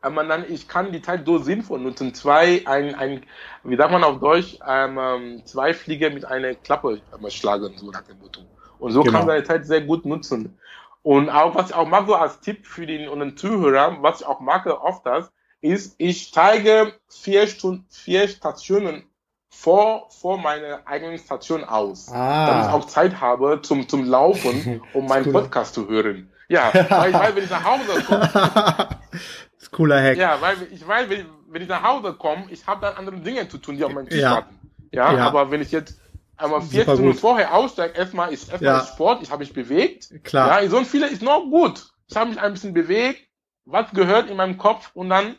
aber 0.00 0.24
dann, 0.24 0.44
ich 0.48 0.68
kann 0.68 0.92
die 0.92 1.02
Zeit 1.02 1.26
so 1.26 1.38
sinnvoll 1.38 1.80
nutzen. 1.80 2.14
Zwei, 2.14 2.62
ein, 2.66 2.94
ein, 2.94 3.26
wie 3.64 3.76
sagt 3.76 3.90
man 3.90 4.04
auf 4.04 4.20
Deutsch, 4.20 4.58
ähm, 4.66 4.98
ähm 4.98 5.46
zwei 5.46 5.74
Flieger 5.74 6.10
mit 6.10 6.24
einer 6.24 6.54
Klappe 6.54 7.00
schlagen, 7.28 7.76
so 7.76 7.90
nach 7.90 8.02
dem 8.02 8.18
Motto. 8.20 8.42
Und 8.78 8.92
so 8.92 9.02
genau. 9.02 9.18
kann 9.18 9.26
man 9.26 9.36
seine 9.36 9.44
Zeit 9.44 9.66
sehr 9.66 9.82
gut 9.82 10.04
nutzen. 10.04 10.58
Und 11.02 11.30
auch, 11.30 11.54
was 11.54 11.70
ich 11.70 11.76
auch 11.76 11.86
mache, 11.86 12.06
so 12.06 12.14
als 12.16 12.40
Tipp 12.40 12.66
für 12.66 12.86
den, 12.86 13.08
und 13.08 13.20
den 13.20 13.36
Zuhörer, 13.36 13.98
was 14.00 14.20
ich 14.20 14.26
auch 14.26 14.40
mache 14.40 14.80
oft 14.80 15.06
das, 15.06 15.30
ist, 15.60 15.94
ich 15.98 16.22
steige 16.22 16.94
vier 17.08 17.46
Stunden, 17.46 17.86
vier 17.90 18.28
Stationen 18.28 19.04
vor, 19.48 20.08
vor 20.10 20.38
meiner 20.38 20.80
eigenen 20.84 21.18
Station 21.18 21.64
aus. 21.64 22.10
Ah. 22.12 22.46
Damit 22.46 22.66
ich 22.66 22.72
auch 22.72 22.84
Zeit 22.86 23.20
habe 23.20 23.60
zum, 23.62 23.88
zum 23.88 24.04
Laufen, 24.04 24.82
um 24.92 25.06
meinen 25.06 25.26
cool. 25.26 25.32
Podcast 25.32 25.74
zu 25.74 25.88
hören. 25.88 26.30
Ja, 26.48 26.72
weil, 26.72 27.12
weil 27.12 27.36
wenn 27.36 27.44
ich 27.44 27.50
nach 27.50 27.64
Hause 27.64 28.02
komme. 28.06 28.30
das 28.32 29.62
ist 29.62 29.70
cooler 29.72 30.02
Hack. 30.02 30.16
Ja, 30.16 30.40
weil 30.40 30.56
ich 30.70 30.86
weiß, 30.86 31.08
wenn, 31.08 31.26
wenn 31.48 31.62
ich 31.62 31.68
nach 31.68 31.82
Hause 31.82 32.14
komme, 32.14 32.44
ich 32.50 32.66
habe 32.66 32.80
dann 32.82 32.96
andere 32.96 33.16
Dinge 33.16 33.48
zu 33.48 33.58
tun, 33.58 33.76
die 33.76 33.84
auf 33.84 33.92
meinem 33.92 34.08
Tisch 34.08 34.20
ja. 34.20 34.32
warten. 34.32 34.54
Ja, 34.92 35.12
ja, 35.12 35.26
aber 35.26 35.50
wenn 35.50 35.60
ich 35.60 35.72
jetzt 35.72 36.00
aber 36.36 36.60
14 36.62 36.96
Minuten 36.96 37.18
vorher 37.18 37.54
aussteigen, 37.54 37.94
erstmal 37.94 38.32
ist 38.32 38.50
erstmal 38.50 38.74
ja. 38.78 38.84
Sport, 38.84 39.22
ich 39.22 39.30
habe 39.30 39.40
mich 39.40 39.52
bewegt. 39.52 40.10
Klar. 40.24 40.62
Ja, 40.62 40.68
so 40.68 40.78
ein 40.78 40.84
Fehler 40.84 41.08
ist 41.08 41.22
noch 41.22 41.44
gut. 41.44 41.86
Ich 42.08 42.16
habe 42.16 42.30
mich 42.30 42.40
ein 42.40 42.52
bisschen 42.52 42.74
bewegt, 42.74 43.26
was 43.64 43.90
gehört 43.92 44.30
in 44.30 44.36
meinem 44.36 44.58
Kopf 44.58 44.90
und 44.94 45.08
dann 45.08 45.36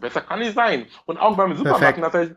besser 0.00 0.20
kann 0.20 0.40
ich 0.40 0.54
sein. 0.54 0.86
Und 1.04 1.18
auch 1.18 1.36
beim 1.36 1.56
Supermarkt 1.56 1.98
natürlich. 1.98 2.32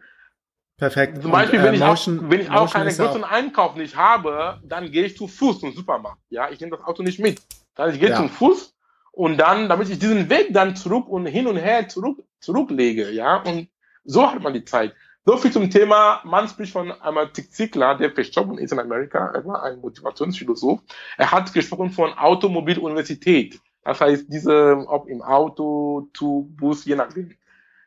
Perfekt. 0.78 1.22
Zum 1.22 1.32
Beispiel, 1.32 1.60
und, 1.60 1.66
äh, 1.66 1.68
wenn 1.68 1.74
ich 1.76 1.82
Motion, 1.82 2.20
auch, 2.20 2.30
wenn 2.30 2.40
ich 2.42 2.50
auch 2.50 2.74
keinen 2.74 2.96
großen 2.96 3.24
Einkauf 3.24 3.76
nicht 3.76 3.98
habe, 3.98 4.62
dann 4.64 4.92
gehe 4.92 5.06
ich 5.06 5.18
zu 5.18 5.28
Fuß 5.28 5.60
zum 5.60 5.74
Supermarkt. 5.74 6.22
Ja, 6.30 6.50
ich 6.50 6.60
nehme 6.60 6.76
das 6.76 6.86
Auto 6.86 7.04
nicht 7.04 7.20
mit. 7.20 7.42
Dann 7.76 7.94
ich 7.94 8.00
gehe 8.00 8.10
ja. 8.10 8.16
zum 8.16 8.30
Fuß 8.30 8.76
und 9.12 9.38
dann, 9.38 9.68
damit 9.68 9.90
ich 9.90 10.00
diesen 10.00 10.30
Weg 10.30 10.54
dann 10.54 10.78
zurück 10.78 11.08
und 11.10 11.26
hin 11.26 11.48
und 11.48 11.58
her 11.58 11.90
zurück, 11.90 12.24
zurücklege, 12.40 13.10
ja, 13.12 13.38
und 13.38 13.68
so 14.06 14.32
hat 14.32 14.42
man 14.42 14.54
die 14.54 14.64
Zeit. 14.64 14.94
So 15.26 15.38
viel 15.38 15.52
zum 15.52 15.70
Thema, 15.70 16.22
man 16.24 16.48
spricht 16.48 16.72
von 16.72 16.92
einmal 16.92 17.32
Zig 17.34 17.52
Ziglar, 17.52 17.98
der 17.98 18.12
verstorben 18.12 18.58
ist 18.58 18.72
in 18.72 18.80
Amerika, 18.80 19.32
er 19.34 19.46
war 19.46 19.64
ein 19.64 19.80
Motivationsphilosoph. 19.80 20.80
Er 21.18 21.32
hat 21.32 21.54
gesprochen 21.54 21.92
von 21.92 22.14
Automobiluniversität. 22.14 23.60
Das 23.84 24.02
heißt, 24.02 24.26
diese, 24.30 24.86
ob 24.88 25.08
im 25.08 25.22
Auto, 25.22 26.10
Zug, 26.14 26.56
Bus, 26.56 26.86
je 26.86 26.96
nachdem. 26.96 27.36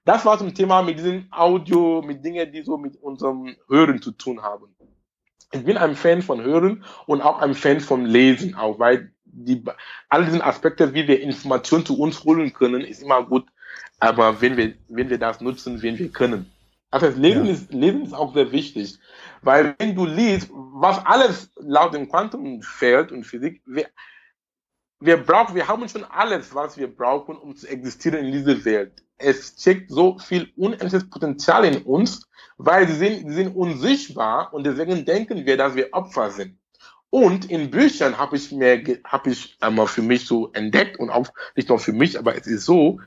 Das 0.05 0.25
war 0.25 0.39
zum 0.39 0.55
Thema 0.55 0.83
mit 0.83 0.99
diesem 0.99 1.27
Audio, 1.31 2.03
mit 2.03 2.25
Dingen, 2.25 2.53
die 2.53 2.63
so 2.63 2.77
mit 2.77 2.97
unserem 2.97 3.57
Hören 3.69 4.03
zu 4.03 4.13
tun 4.13 4.43
haben. 4.43 4.75
Ich 5.53 5.65
bin 5.65 5.77
ein 5.77 5.97
Fan 5.97 6.23
von 6.23 6.43
Hören 6.43 6.85
und 7.07 7.21
auch 7.21 7.41
ein 7.41 7.55
Fan 7.55 7.81
von 7.81 8.05
Lesen, 8.05 8.55
auch 8.55 8.79
weil 8.79 9.13
die, 9.25 9.65
all 10.09 10.25
diesen 10.25 10.43
Aspekte, 10.43 10.93
wie 10.95 11.07
wir 11.07 11.21
Informationen 11.21 11.87
zu 11.87 11.99
uns 11.99 12.25
holen 12.25 12.53
können, 12.53 12.83
ist 12.83 13.03
immer 13.03 13.25
gut. 13.25 13.47
Aber 14.01 14.41
wenn 14.41 14.57
wir, 14.57 14.75
wenn 14.89 15.09
wir 15.09 15.19
das 15.19 15.41
nutzen, 15.41 15.83
wenn 15.83 15.99
wir 15.99 16.11
können. 16.11 16.51
Also 16.93 17.07
das 17.07 17.17
Lesen, 17.17 17.47
ja. 17.47 17.53
ist, 17.53 17.73
Lesen 17.73 18.03
ist 18.03 18.13
auch 18.13 18.35
sehr 18.35 18.53
wichtig, 18.53 18.99
weil 19.41 19.75
wenn 19.79 19.95
du 19.95 20.05
liest, 20.05 20.51
was 20.53 21.05
alles 21.07 21.51
laut 21.57 21.95
dem 21.95 22.07
Quantenfeld 22.07 23.13
und 23.13 23.25
Physik, 23.25 23.63
wir, 23.65 23.87
wir 25.01 25.17
brauchen, 25.17 25.55
wir 25.55 25.67
haben 25.67 25.89
schon 25.89 26.05
alles, 26.05 26.55
was 26.55 26.77
wir 26.77 26.95
brauchen, 26.95 27.37
um 27.37 27.57
zu 27.57 27.67
existieren 27.67 28.27
in 28.27 28.33
dieser 28.33 28.63
Welt. 28.67 29.03
Es 29.17 29.55
steckt 29.59 29.91
so 29.91 30.19
viel 30.19 30.53
unendliches 30.57 31.09
Potenzial 31.09 31.65
in 31.65 31.83
uns, 31.83 32.29
weil 32.59 32.87
sie 32.87 32.97
sind, 32.97 33.27
sie 33.27 33.37
sind 33.37 33.57
unsichtbar 33.57 34.53
und 34.53 34.65
deswegen 34.65 35.07
denken 35.07 35.47
wir, 35.47 35.57
dass 35.57 35.75
wir 35.75 35.89
Opfer 35.93 36.31
sind. 36.31 36.59
Und 37.09 37.51
in 37.51 37.71
Büchern 37.71 38.19
habe 38.19 38.37
ich 38.37 38.53
mir, 38.53 39.01
habe 39.05 39.31
ich 39.31 39.57
einmal 39.61 39.87
für 39.87 40.03
mich 40.03 40.27
so 40.27 40.53
entdeckt 40.53 40.99
und 40.99 41.09
auch 41.09 41.29
nicht 41.57 41.71
nur 41.71 41.79
für 41.79 41.95
mich, 41.95 42.19
aber 42.19 42.37
es 42.37 42.47
ist 42.47 42.67
so, 42.67 43.01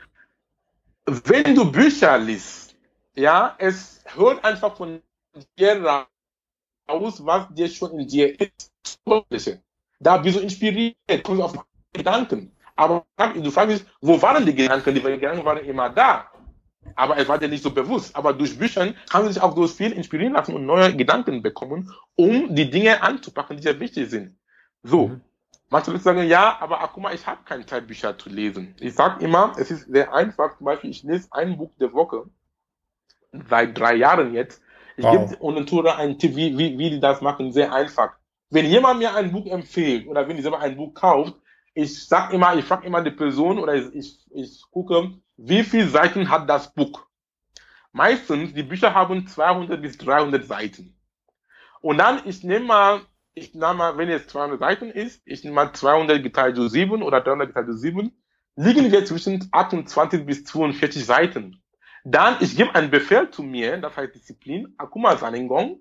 wenn 1.06 1.54
du 1.54 1.72
Bücher 1.72 2.18
liest, 2.18 2.65
ja, 3.16 3.56
es 3.58 4.04
hört 4.14 4.44
einfach 4.44 4.76
von 4.76 5.02
dir 5.58 6.08
raus, 6.88 7.26
was 7.26 7.54
dir 7.54 7.70
schon 7.70 8.00
in 8.00 8.08
dir 8.08 8.40
ist. 8.40 8.72
Da 10.00 10.18
bist 10.18 10.38
du 10.38 10.42
inspiriert, 10.42 10.98
kommst 11.24 11.42
auf 11.42 11.66
Gedanken. 11.94 12.52
Aber 12.76 13.06
du 13.36 13.52
fragst 13.52 13.80
dich, 13.80 13.88
wo 14.02 14.22
waren 14.22 14.46
die 14.46 14.54
Gedanken? 14.54 14.94
Die 14.94 15.02
Gedanken 15.02 15.46
waren 15.46 15.64
immer 15.66 15.90
da. 15.90 16.30
Aber 16.96 17.18
es 17.18 17.28
war 17.28 17.38
dir 17.38 17.48
nicht 17.48 17.64
so 17.64 17.72
bewusst. 17.72 18.16
Aber 18.16 18.34
durch 18.34 18.58
Bücher 18.60 18.94
kann 19.10 19.24
man 19.24 19.34
sich 19.34 19.42
auch 19.42 19.56
so 19.56 19.68
viel 19.68 19.94
inspirieren 19.94 20.34
lassen 20.34 20.54
und 20.54 20.66
neue 20.66 20.96
Gedanken 20.96 21.42
bekommen, 21.42 21.92
um 22.16 22.54
die 22.54 22.70
Dinge 22.70 23.02
anzupacken, 23.02 23.58
die 23.58 23.64
sehr 23.64 23.80
wichtig 23.80 24.10
sind. 24.10 24.38
So. 24.84 25.08
Mhm. 25.08 25.22
Manche 25.70 25.92
Leute 25.92 26.04
sagen, 26.04 26.28
ja, 26.28 26.58
aber 26.60 26.82
ach, 26.82 26.92
guck 26.94 27.04
mal, 27.04 27.16
ich 27.16 27.26
habe 27.26 27.44
keine 27.44 27.66
Zeit, 27.66 27.88
Bücher 27.88 28.16
zu 28.18 28.30
lesen. 28.30 28.76
Ich 28.80 28.94
sage 28.94 29.26
immer, 29.26 29.54
es 29.58 29.72
ist 29.72 29.88
sehr 29.88 30.14
einfach. 30.14 30.58
Zum 30.58 30.66
Beispiel, 30.66 30.92
ich 30.92 31.02
lese 31.02 31.28
ein 31.32 31.58
Buch 31.58 31.72
der 31.80 31.92
Woche 31.94 32.26
seit 33.50 33.78
drei 33.78 33.96
Jahren 33.96 34.34
jetzt. 34.34 34.62
Ich 34.98 35.04
wow. 35.04 35.30
gebe 35.30 35.42
und 35.42 35.68
tue 35.68 35.96
einen 35.96 36.18
Tipp, 36.20 36.36
wie, 36.36 36.58
wie, 36.58 36.78
wie 36.78 36.90
die 36.90 37.00
das 37.00 37.22
machen, 37.22 37.52
sehr 37.52 37.74
einfach. 37.74 38.14
Wenn 38.50 38.66
jemand 38.66 39.00
mir 39.00 39.14
ein 39.16 39.32
Buch 39.32 39.46
empfiehlt 39.48 40.08
oder 40.08 40.28
wenn 40.28 40.38
ich 40.38 40.44
selber 40.44 40.60
ein 40.60 40.78
Buch 40.78 40.94
kauft, 40.94 41.36
ich 41.74 42.08
sag 42.08 42.32
immer, 42.32 42.56
ich 42.56 42.66
frage 42.66 42.88
immer 42.88 43.04
die 43.04 43.12
Person 43.12 43.60
oder 43.60 43.76
ich, 43.76 43.94
ich, 43.94 44.20
ich 44.32 44.62
gucke, 44.72 45.12
wie 45.36 45.64
viele 45.64 45.88
Seiten 45.88 46.30
hat 46.30 46.50
das 46.50 46.74
Buch? 46.74 47.06
Meistens, 47.92 48.54
die 48.54 48.64
Bücher 48.64 48.94
haben 48.94 49.28
200 49.28 49.82
bis 49.82 49.98
300 49.98 50.46
Seiten. 50.46 50.98
Und 51.82 51.98
dann, 51.98 52.22
ich 52.26 52.44
nehme 52.44 52.66
mal, 52.66 53.02
ich 53.34 53.54
nehme 53.54 53.74
mal, 53.74 53.98
wenn 53.98 54.10
es 54.10 54.28
200 54.28 54.60
Seiten 54.60 54.90
ist, 54.90 55.22
ich 55.26 55.44
nehme 55.44 55.56
mal 55.56 55.74
200 55.74 56.24
geteilt 56.24 56.58
durch 56.58 56.72
7 56.72 57.04
oder 57.04 57.22
300 57.22 57.50
geteilt 57.50 57.68
durch 57.68 57.80
7, 57.80 58.12
liegen 58.56 58.92
wir 58.92 59.06
zwischen 59.06 59.48
28 59.52 60.26
bis 60.26 60.46
42 60.46 61.06
Seiten. 61.06 61.62
Dann, 62.08 62.38
ich 62.40 62.56
gebe 62.56 62.74
einen 62.76 62.92
Befehl 62.92 63.30
zu 63.32 63.42
mir, 63.42 63.78
das 63.78 63.98
heißt 63.98 64.14
Disziplin, 64.14 64.74
Akuma 64.78 65.18
Saningong, 65.18 65.80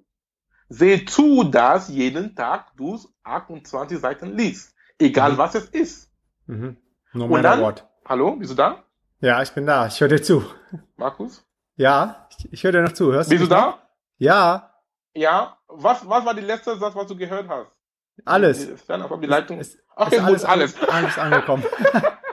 sehe 0.71 1.05
zu, 1.05 1.45
dass 1.45 1.89
jeden 1.89 2.35
Tag 2.35 2.73
du 2.77 2.99
28 3.25 3.99
Seiten 3.99 4.35
liest. 4.37 4.75
Egal 4.99 5.33
Mhm. 5.33 5.39
was 5.39 5.55
es 5.55 5.69
ist. 5.69 6.11
Mhm. 6.47 6.79
No 7.13 7.27
Und 7.27 7.43
dann- 7.43 7.61
what. 7.61 7.87
Hallo, 8.07 8.37
bist 8.37 8.53
du 8.53 8.55
da? 8.57 8.83
Ja, 9.21 9.43
ich 9.43 9.51
bin 9.53 9.67
da. 9.67 9.87
Ich 9.87 10.01
höre 10.01 10.09
dir 10.09 10.23
zu. 10.23 10.45
Markus? 10.97 11.47
Ja, 11.77 12.27
ich, 12.39 12.53
ich 12.53 12.65
höre 12.65 12.73
dir 12.73 12.83
noch 12.83 12.93
zu. 12.93 13.13
Hörst 13.13 13.29
Bist 13.31 13.43
du 13.43 13.47
noch? 13.47 13.55
da? 13.57 13.89
Ja, 14.19 14.71
Ja. 15.15 15.59
Was, 15.69 16.09
was 16.09 16.25
war 16.25 16.35
die 16.35 16.41
letzte 16.43 16.77
Satz, 16.79 16.95
was 16.95 17.07
du 17.07 17.17
gehört 17.17 17.49
hast? 17.49 17.71
alles. 18.25 18.67
Die, 18.67 18.77
Fern- 18.77 19.03
auf 19.03 19.21
die 19.21 19.27
Leitung. 19.27 19.59
Ist, 19.59 19.77
okay, 19.97 20.17
ist 20.17 20.21
gut, 20.21 20.29
alles, 20.29 20.45
alles. 20.45 20.89
alles 20.89 21.19
angekommen. 21.19 21.65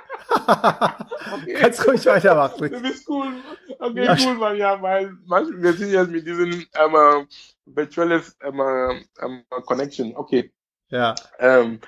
Okay. 0.51 1.53
Kannst 1.59 1.87
ruhig 1.87 2.05
weitermachen. 2.05 2.69
Du 2.71 2.81
bist 2.81 3.07
cool. 3.09 3.33
Okay, 3.79 4.05
Ja, 4.05 4.15
cool, 4.25 4.35
Mann. 4.35 4.57
Ja, 4.57 4.81
weil 4.81 5.13
manchmal, 5.25 5.61
wir 5.61 5.73
sind 5.73 5.91
jetzt 5.91 6.09
mit 6.11 6.25
diesem 6.27 6.51
ähm, 6.51 6.65
äh, 6.95 7.25
virtuelles 7.65 8.35
ähm, 8.43 8.59
äh, 8.59 9.01
ähm, 9.25 9.43
Connection. 9.65 10.15
Okay. 10.15 10.51
Ja, 10.89 11.15
Ähm, 11.39 11.79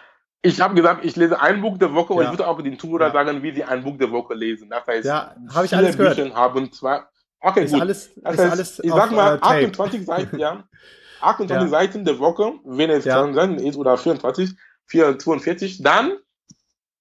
ich 0.42 0.60
habe 0.62 0.76
gesagt, 0.76 1.04
ich 1.06 1.16
lese 1.16 1.40
ein 1.40 1.62
Buch 1.62 1.78
der 1.78 1.94
Woche 1.94 2.14
und 2.14 2.20
Ja. 2.24 2.26
ich 2.26 2.38
würde 2.38 2.48
auch 2.48 2.62
den 2.62 2.78
Zuhörer 2.80 3.08
Ja. 3.08 3.14
sagen, 3.14 3.42
wie 3.44 3.54
sie 3.54 3.64
ein 3.64 3.84
Buch 3.84 3.98
der 3.98 4.12
Woche 4.12 4.34
lesen. 4.34 4.70
Das 4.70 4.86
heißt, 4.88 5.06
ja, 5.06 5.36
habe 5.54 5.66
ich 5.66 5.76
alles 5.76 5.98
gehört. 5.98 6.16
Bücher 6.18 6.34
haben 6.34 6.72
zwei. 6.72 7.02
Okay, 7.42 7.66
Ist 7.66 7.72
gut. 7.74 7.82
alles, 7.82 8.12
Das 8.16 8.38
heißt, 8.38 8.52
alles 8.52 8.80
ich 8.80 8.92
sag 8.92 9.12
mal 9.12 9.36
äh, 9.36 9.40
Tape. 9.40 9.66
28 9.68 10.06
Seiten, 10.06 10.40
ja. 10.40 10.64
28 11.22 11.50
Ja. 11.64 11.68
Seiten 11.70 12.06
der 12.06 12.20
Woche, 12.20 12.54
wenn 12.64 12.90
es 12.90 13.04
Ja. 13.06 13.16
20 13.20 13.36
Seiten 13.36 13.56
ist 13.60 13.76
oder 13.78 13.98
24, 13.98 14.52
4, 14.88 15.20
42, 15.20 15.82
dann, 15.84 16.14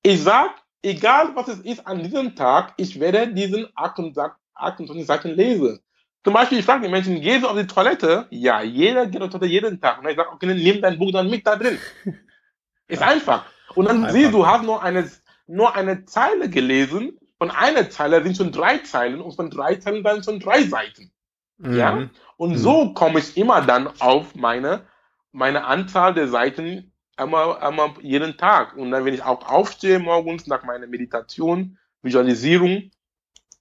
ich 0.02 0.22
sag, 0.22 0.50
egal 0.82 1.34
was 1.34 1.48
es 1.48 1.60
ist 1.60 1.86
an 1.86 2.02
diesem 2.02 2.34
Tag, 2.36 2.74
ich 2.76 2.98
werde 3.00 3.32
diesen 3.32 3.68
28 3.74 4.36
28 4.54 5.06
Seiten 5.06 5.30
lesen. 5.30 5.80
Zum 6.24 6.34
Beispiel, 6.34 6.58
ich 6.60 6.64
frage 6.64 6.84
die 6.86 6.90
Menschen, 6.92 7.20
gehst 7.20 7.42
du 7.42 7.48
auf 7.48 7.56
die 7.58 7.66
Toilette? 7.66 8.26
Ja, 8.30 8.62
jeder 8.62 9.06
geht 9.06 9.20
auf 9.22 9.30
die 9.30 9.38
Toilette 9.38 9.52
jeden 9.52 9.80
Tag. 9.80 9.98
Und 10.00 10.08
ich 10.08 10.16
sage, 10.16 10.30
okay, 10.30 10.46
dann 10.46 10.56
nimm 10.56 10.80
dein 10.80 10.98
Buch 10.98 11.10
dann 11.10 11.28
mit 11.28 11.44
da 11.46 11.56
drin. 11.56 11.78
Ist 12.88 13.02
einfach. 13.02 13.46
Und 13.74 13.86
dann 13.86 13.98
Einfach. 13.98 14.12
siehst 14.12 14.28
du, 14.32 14.38
du 14.38 14.46
hast 14.46 14.62
nur 14.64 14.82
eine, 14.82 15.10
nur 15.46 15.74
eine 15.74 16.04
Zeile 16.04 16.48
gelesen. 16.48 17.18
Von 17.38 17.50
einer 17.50 17.90
Zeile 17.90 18.22
sind 18.22 18.36
schon 18.36 18.52
drei 18.52 18.78
Zeilen 18.78 19.20
und 19.20 19.34
von 19.34 19.50
drei 19.50 19.76
Zeilen 19.76 20.04
dann 20.04 20.22
schon 20.22 20.38
drei 20.38 20.62
Seiten. 20.62 21.10
Ja? 21.58 21.92
Mhm. 21.92 22.10
Und 22.36 22.50
Mhm. 22.52 22.56
so 22.58 22.92
komme 22.94 23.18
ich 23.18 23.36
immer 23.36 23.62
dann 23.62 23.88
auf 24.00 24.34
meine, 24.34 24.86
meine 25.32 25.64
Anzahl 25.64 26.14
der 26.14 26.28
Seiten 26.28 26.91
einmal, 27.16 27.58
einmal 27.58 27.94
jeden 28.00 28.36
Tag. 28.36 28.76
Und 28.76 28.90
dann, 28.90 29.04
wenn 29.04 29.14
ich 29.14 29.22
auch 29.22 29.48
aufstehe 29.48 29.98
morgens 29.98 30.46
nach 30.46 30.64
meiner 30.64 30.86
Meditation, 30.86 31.78
Visualisierung, 32.02 32.90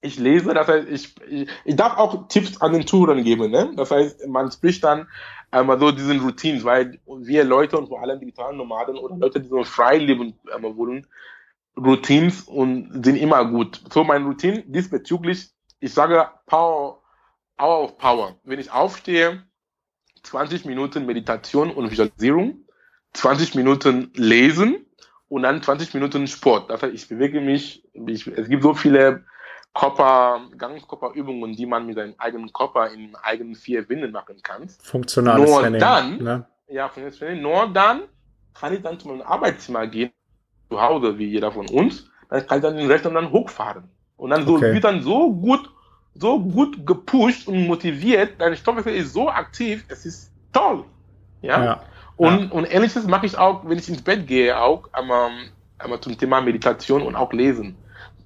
ich 0.01 0.17
lese, 0.17 0.53
das 0.53 0.67
heißt, 0.67 0.87
ich, 0.89 1.15
ich, 1.29 1.49
ich 1.63 1.75
darf 1.75 1.97
auch 1.97 2.27
Tipps 2.27 2.59
an 2.59 2.73
den 2.73 2.85
Touren 2.85 3.23
geben. 3.23 3.51
Ne? 3.51 3.71
Das 3.75 3.91
heißt, 3.91 4.27
man 4.27 4.51
spricht 4.51 4.83
dann 4.83 5.07
einmal 5.51 5.79
so 5.79 5.91
diesen 5.91 6.19
Routines, 6.21 6.63
weil 6.63 6.99
wir 7.05 7.43
Leute 7.43 7.77
und 7.77 7.87
vor 7.87 8.01
allem 8.01 8.19
digitalen 8.19 8.57
Nomaden 8.57 8.97
oder 8.97 9.15
Leute, 9.15 9.39
die 9.39 9.47
so 9.47 9.63
frei 9.63 9.97
leben 9.97 10.33
einmal 10.51 10.75
wollen, 10.75 11.05
Routines 11.77 12.43
und 12.43 13.05
sind 13.05 13.15
immer 13.15 13.45
gut. 13.45 13.81
So 13.93 14.03
mein 14.03 14.25
Routine 14.25 14.63
diesbezüglich, 14.63 15.51
ich 15.79 15.93
sage 15.93 16.29
Power, 16.47 17.01
Hour 17.59 17.83
of 17.83 17.97
Power. 17.97 18.35
Wenn 18.43 18.59
ich 18.59 18.71
aufstehe, 18.71 19.43
20 20.23 20.65
Minuten 20.65 21.05
Meditation 21.05 21.71
und 21.71 21.91
Visualisierung, 21.91 22.65
20 23.13 23.55
Minuten 23.55 24.11
lesen 24.15 24.85
und 25.29 25.43
dann 25.43 25.61
20 25.61 25.93
Minuten 25.93 26.27
Sport. 26.27 26.69
Das 26.69 26.81
heißt, 26.81 26.93
ich 26.93 27.07
bewege 27.07 27.41
mich, 27.41 27.83
ich, 27.93 28.27
es 28.27 28.47
gibt 28.49 28.63
so 28.63 28.73
viele 28.73 29.23
Körper, 29.73 30.41
Ganzkörperübungen, 30.57 31.53
die 31.55 31.65
man 31.65 31.85
mit 31.85 31.95
seinem 31.95 32.15
eigenen 32.17 32.51
Körper 32.51 32.89
in 32.91 33.15
eigenen 33.15 33.55
vier 33.55 33.87
Wänden 33.87 34.11
machen 34.11 34.35
kann. 34.43 34.67
Funktionales 34.83 35.49
Nur 35.49 35.61
Training. 35.61 35.79
dann- 35.79 36.17
Ne? 36.23 36.45
Ja, 36.67 36.87
von 36.89 37.03
jetzt 37.03 37.21
nur 37.21 37.67
dann 37.67 38.03
kann 38.53 38.73
ich 38.73 38.81
dann 38.81 38.99
zu 38.99 39.07
meinem 39.09 39.21
Arbeitszimmer 39.23 39.87
gehen, 39.87 40.11
zu 40.69 40.81
Hause, 40.81 41.17
wie 41.17 41.25
jeder 41.25 41.51
von 41.51 41.67
uns, 41.69 42.09
dann 42.29 42.45
kann 42.47 42.57
ich 42.59 42.61
dann 42.63 42.77
den 42.77 42.87
Rechner 42.89 43.11
dann 43.11 43.29
hochfahren. 43.31 43.83
Und 44.17 44.29
dann 44.29 44.45
so, 44.45 44.55
Okay. 44.55 44.73
wird 44.73 44.83
dann 44.85 45.01
so 45.01 45.33
gut, 45.33 45.69
so 46.15 46.39
gut 46.39 46.85
gepusht 46.85 47.47
und 47.47 47.67
motiviert, 47.67 48.35
dein 48.39 48.55
Stoffwechsel 48.55 48.93
ist 48.95 49.13
so 49.13 49.29
aktiv, 49.29 49.83
es 49.89 50.05
ist 50.05 50.31
toll. 50.53 50.85
Ja. 51.41 51.63
Ja. 51.65 51.83
Und, 52.15 52.51
und 52.51 52.65
ähnliches 52.65 53.07
mache 53.07 53.25
ich 53.25 53.37
auch, 53.37 53.67
wenn 53.67 53.79
ich 53.79 53.89
ins 53.89 54.03
Bett 54.03 54.27
gehe, 54.27 54.59
auch 54.59 54.91
einmal, 54.93 55.31
einmal 55.79 56.01
zum 56.01 56.17
Thema 56.17 56.41
Meditation 56.41 57.01
und 57.01 57.15
auch 57.15 57.33
Lesen. 57.33 57.77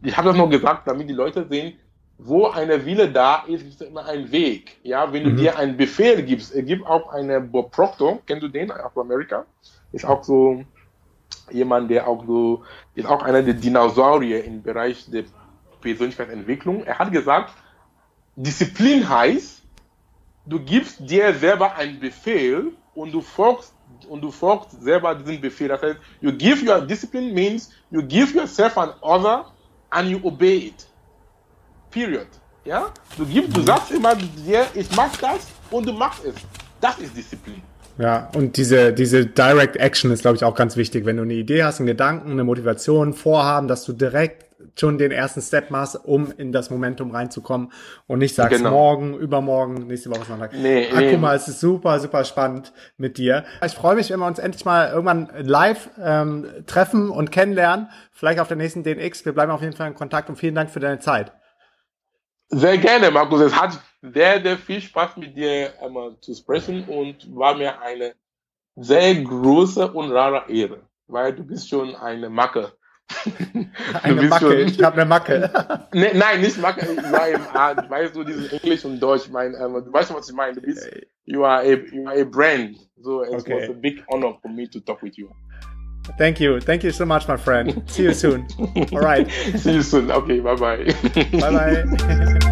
Ich 0.01 0.17
habe 0.17 0.29
das 0.29 0.37
noch 0.37 0.49
gesagt, 0.49 0.87
damit 0.87 1.09
die 1.09 1.13
Leute 1.13 1.47
sehen, 1.47 1.79
wo 2.17 2.47
eine 2.47 2.85
Wille 2.85 3.11
da 3.11 3.43
ist, 3.47 3.65
ist 3.65 3.81
immer 3.81 4.05
ein 4.05 4.31
Weg. 4.31 4.79
Ja, 4.83 5.11
wenn 5.13 5.23
du 5.23 5.31
Mhm. 5.31 5.35
dir 5.35 5.57
einen 5.57 5.77
Befehl 5.77 6.23
gibst, 6.23 6.53
es 6.53 6.65
gibt 6.65 6.85
auch 6.85 7.09
eine 7.09 7.41
Bob 7.41 7.71
Proctor, 7.71 8.21
kennst 8.25 8.43
du 8.43 8.47
den 8.49 8.71
aus 8.71 8.97
Amerika? 8.97 9.45
Ist 9.91 10.05
auch 10.05 10.23
so 10.23 10.63
jemand, 11.51 11.89
der 11.91 12.07
auch 12.07 12.25
so, 12.25 12.63
ist 12.95 13.07
auch 13.07 13.23
einer 13.23 13.43
der 13.43 13.55
Dinosaurier 13.55 14.43
im 14.45 14.63
Bereich 14.63 15.05
der 15.09 15.25
Persönlichkeitsentwicklung. 15.81 16.83
Er 16.83 16.99
hat 16.99 17.11
gesagt, 17.11 17.53
Disziplin 18.35 19.07
heißt, 19.09 19.63
du 20.45 20.59
gibst 20.63 20.99
dir 21.09 21.33
selber 21.35 21.75
einen 21.75 21.99
Befehl 21.99 22.77
und 22.95 23.12
du 23.12 23.21
folgst 23.21 23.73
und 24.10 24.21
du 24.21 24.31
folgst 24.31 24.81
selber 24.81 25.13
diesen 25.15 25.39
Befehl. 25.39 25.67
Das 25.67 25.81
heißt, 25.81 25.97
you 26.21 26.31
give 26.31 26.65
your 26.65 26.81
discipline 26.81 27.34
means 27.34 27.69
you 27.91 28.01
give 28.01 28.36
yourself 28.36 28.77
an 28.77 28.91
order 29.01 29.45
and 29.89 30.10
you 30.10 30.19
obey 30.23 30.67
it. 30.67 30.88
Period. 31.91 32.27
Ja? 32.63 32.91
Du 33.17 33.25
gibst, 33.25 33.55
du 33.55 33.62
sagst 33.62 33.91
immer 33.91 34.15
dir, 34.15 34.65
ich 34.73 34.89
mach 34.95 35.15
das 35.17 35.47
und 35.69 35.86
du 35.86 35.93
machst 35.93 36.25
es. 36.25 36.36
Das 36.81 36.97
ist 36.99 37.15
Disziplin. 37.15 37.62
Ja, 37.97 38.29
und 38.36 38.58
diese, 38.58 38.91
diese 38.91 39.25
Direct 39.25 39.77
Action 39.77 40.12
ist, 40.12 40.21
glaube 40.21 40.36
ich, 40.36 40.43
auch 40.43 40.55
ganz 40.55 40.75
wichtig. 40.75 41.05
Wenn 41.05 41.15
du 41.15 41.23
eine 41.23 41.34
Idee 41.34 41.63
hast, 41.63 41.79
einen 41.79 41.88
Gedanken, 41.88 42.31
eine 42.31 42.43
Motivation, 42.43 43.13
Vorhaben, 43.13 43.69
dass 43.69 43.86
du 43.86 43.93
direkt 43.93 44.44
schon 44.77 44.97
den 44.97 45.11
ersten 45.11 45.41
Step 45.41 45.71
machst, 45.71 45.99
um 46.03 46.31
in 46.37 46.51
das 46.51 46.69
Momentum 46.69 47.11
reinzukommen 47.11 47.71
und 48.07 48.19
nicht 48.19 48.35
sagst, 48.35 48.57
Genau. 48.57 48.71
morgen, 48.71 49.13
übermorgen, 49.17 49.87
nächste 49.87 50.09
Woche 50.09 50.25
Sonntag. 50.25 50.53
Nee, 50.53 50.89
ah, 50.93 50.99
nee. 50.99 51.11
guck 51.11 51.21
mal, 51.21 51.35
es 51.35 51.47
ist 51.47 51.59
super, 51.59 51.99
super 51.99 52.23
spannend 52.23 52.73
mit 52.97 53.17
dir. 53.17 53.45
Ich 53.65 53.73
freue 53.73 53.95
mich, 53.95 54.09
wenn 54.09 54.19
wir 54.19 54.27
uns 54.27 54.39
endlich 54.39 54.65
mal 54.65 54.89
irgendwann 54.89 55.29
live 55.37 55.89
ähm, 56.01 56.47
treffen 56.65 57.09
und 57.09 57.31
kennenlernen. 57.31 57.89
Vielleicht 58.11 58.39
auf 58.39 58.47
der 58.47 58.57
nächsten 58.57 58.83
DNX. 58.83 59.25
Wir 59.25 59.33
bleiben 59.33 59.51
auf 59.51 59.61
jeden 59.61 59.75
Fall 59.75 59.87
in 59.87 59.95
Kontakt 59.95 60.29
und 60.29 60.37
vielen 60.37 60.55
Dank 60.55 60.69
für 60.69 60.79
deine 60.79 60.99
Zeit. 60.99 61.31
Sehr 62.49 62.77
gerne, 62.77 63.11
Markus. 63.11 63.41
Es 63.41 63.59
hat 63.59 63.79
sehr, 64.01 64.41
sehr 64.41 64.57
viel 64.57 64.79
Spaß 64.81 65.17
mit 65.17 65.35
dir 65.35 65.73
einmal 65.81 66.15
zu 66.21 66.33
sprechen 66.33 66.85
und 66.87 67.35
war 67.35 67.55
mir 67.55 67.81
eine 67.81 68.13
sehr 68.75 69.15
große 69.15 69.91
und 69.91 70.11
rare 70.11 70.49
Ehre, 70.49 70.81
weil 71.07 71.33
du 71.33 71.43
bist 71.43 71.69
schon 71.69 71.95
eine 71.95 72.29
Macke. 72.29 72.71
Eine 74.03 74.21
Macke, 74.23 74.55
ich 74.61 74.81
habe 74.81 74.97
eine 74.97 75.05
Macke. 75.05 75.49
Ne, 75.93 76.11
nein, 76.13 76.41
nicht 76.41 76.57
Macke, 76.59 76.85
ich 76.91 77.11
war 77.11 77.29
im 77.29 77.47
Art, 77.53 77.89
weißt 77.89 78.15
du, 78.15 78.23
dieses 78.23 78.51
Englisch 78.51 78.83
und 78.85 78.99
Deutsch, 78.99 79.29
mein, 79.29 79.53
ähm, 79.53 79.83
du 79.85 79.93
weißt, 79.93 80.13
was 80.13 80.29
ich 80.29 80.35
meine, 80.35 80.55
du 80.55 80.61
bist, 80.61 80.89
you 81.25 81.43
are 81.43 81.61
a, 81.61 81.65
you 81.91 82.07
are 82.07 82.19
a 82.21 82.23
brand, 82.23 82.77
so 83.01 83.23
it 83.23 83.31
Okay. 83.33 83.53
was 83.53 83.69
a 83.69 83.73
big 83.73 84.03
honor 84.11 84.37
for 84.41 84.49
me 84.51 84.67
to 84.67 84.79
talk 84.79 85.01
with 85.01 85.17
you. 85.17 85.29
Thank 86.17 86.39
you. 86.39 86.59
Thank 86.59 86.83
you 86.83 86.91
so 86.91 87.05
much, 87.05 87.27
my 87.27 87.37
friend. 87.37 87.81
See 87.87 88.03
you 88.03 88.13
soon. 88.13 88.47
All 88.91 88.99
right. 89.01 89.27
See 89.57 89.73
you 89.73 89.81
soon, 89.81 90.11
okay, 90.11 90.39
bye 90.39 90.55
bye. 90.55 90.85
Bye 91.39 91.85
bye. 91.85 92.39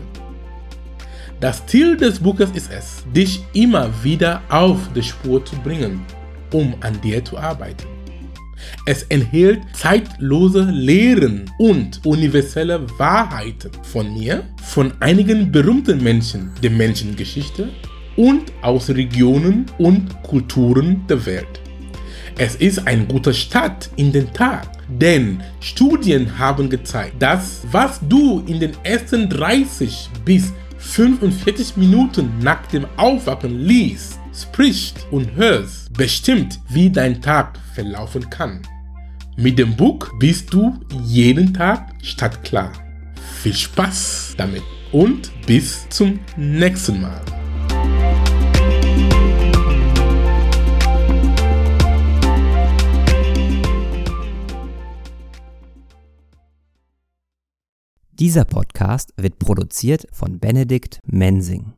Das 1.40 1.64
Ziel 1.64 1.96
des 1.96 2.18
Buches 2.18 2.50
ist 2.50 2.70
es, 2.70 3.02
dich 3.16 3.42
immer 3.54 3.88
wieder 4.04 4.42
auf 4.50 4.76
die 4.94 5.02
Spur 5.02 5.42
zu 5.42 5.56
bringen, 5.56 6.04
um 6.52 6.74
an 6.80 7.00
dir 7.00 7.24
zu 7.24 7.38
arbeiten. 7.38 7.86
Es 8.84 9.04
enthält 9.04 9.60
zeitlose 9.72 10.64
Lehren 10.64 11.50
und 11.58 12.04
universelle 12.04 12.86
Wahrheiten 12.98 13.70
von 13.82 14.12
mir, 14.12 14.44
von 14.62 14.92
einigen 15.00 15.50
berühmten 15.50 16.02
Menschen 16.02 16.50
der 16.62 16.72
Menschengeschichte 16.72 17.70
und 18.16 18.52
aus 18.60 18.90
Regionen 18.90 19.64
und 19.78 20.22
Kulturen 20.22 21.06
der 21.08 21.24
Welt. 21.24 21.60
Es 22.36 22.54
ist 22.56 22.86
ein 22.86 23.08
guter 23.08 23.32
Start 23.32 23.88
in 23.96 24.12
den 24.12 24.30
Tag, 24.34 24.68
denn 24.88 25.42
Studien 25.60 26.38
haben 26.38 26.68
gezeigt, 26.68 27.14
dass 27.18 27.62
was 27.70 27.98
du 28.06 28.42
in 28.46 28.60
den 28.60 28.72
ersten 28.82 29.28
30 29.28 30.10
bis 30.24 30.52
45 30.80 31.76
Minuten 31.76 32.38
nach 32.40 32.66
dem 32.66 32.86
Aufwachen 32.96 33.60
liest, 33.60 34.18
sprichst 34.34 35.06
und 35.10 35.34
hörst, 35.36 35.92
bestimmt, 35.92 36.58
wie 36.68 36.90
dein 36.90 37.20
Tag 37.20 37.58
verlaufen 37.74 38.28
kann. 38.30 38.62
Mit 39.36 39.58
dem 39.58 39.76
Buch 39.76 40.08
bist 40.18 40.52
du 40.52 40.78
jeden 41.04 41.54
Tag 41.54 41.92
stadtklar. 42.02 42.72
Viel 43.42 43.54
Spaß 43.54 44.34
damit 44.36 44.62
und 44.92 45.30
bis 45.46 45.88
zum 45.88 46.18
nächsten 46.36 47.00
Mal. 47.00 47.39
Dieser 58.20 58.44
Podcast 58.44 59.14
wird 59.16 59.38
produziert 59.38 60.06
von 60.12 60.40
Benedikt 60.40 61.00
Mensing. 61.06 61.72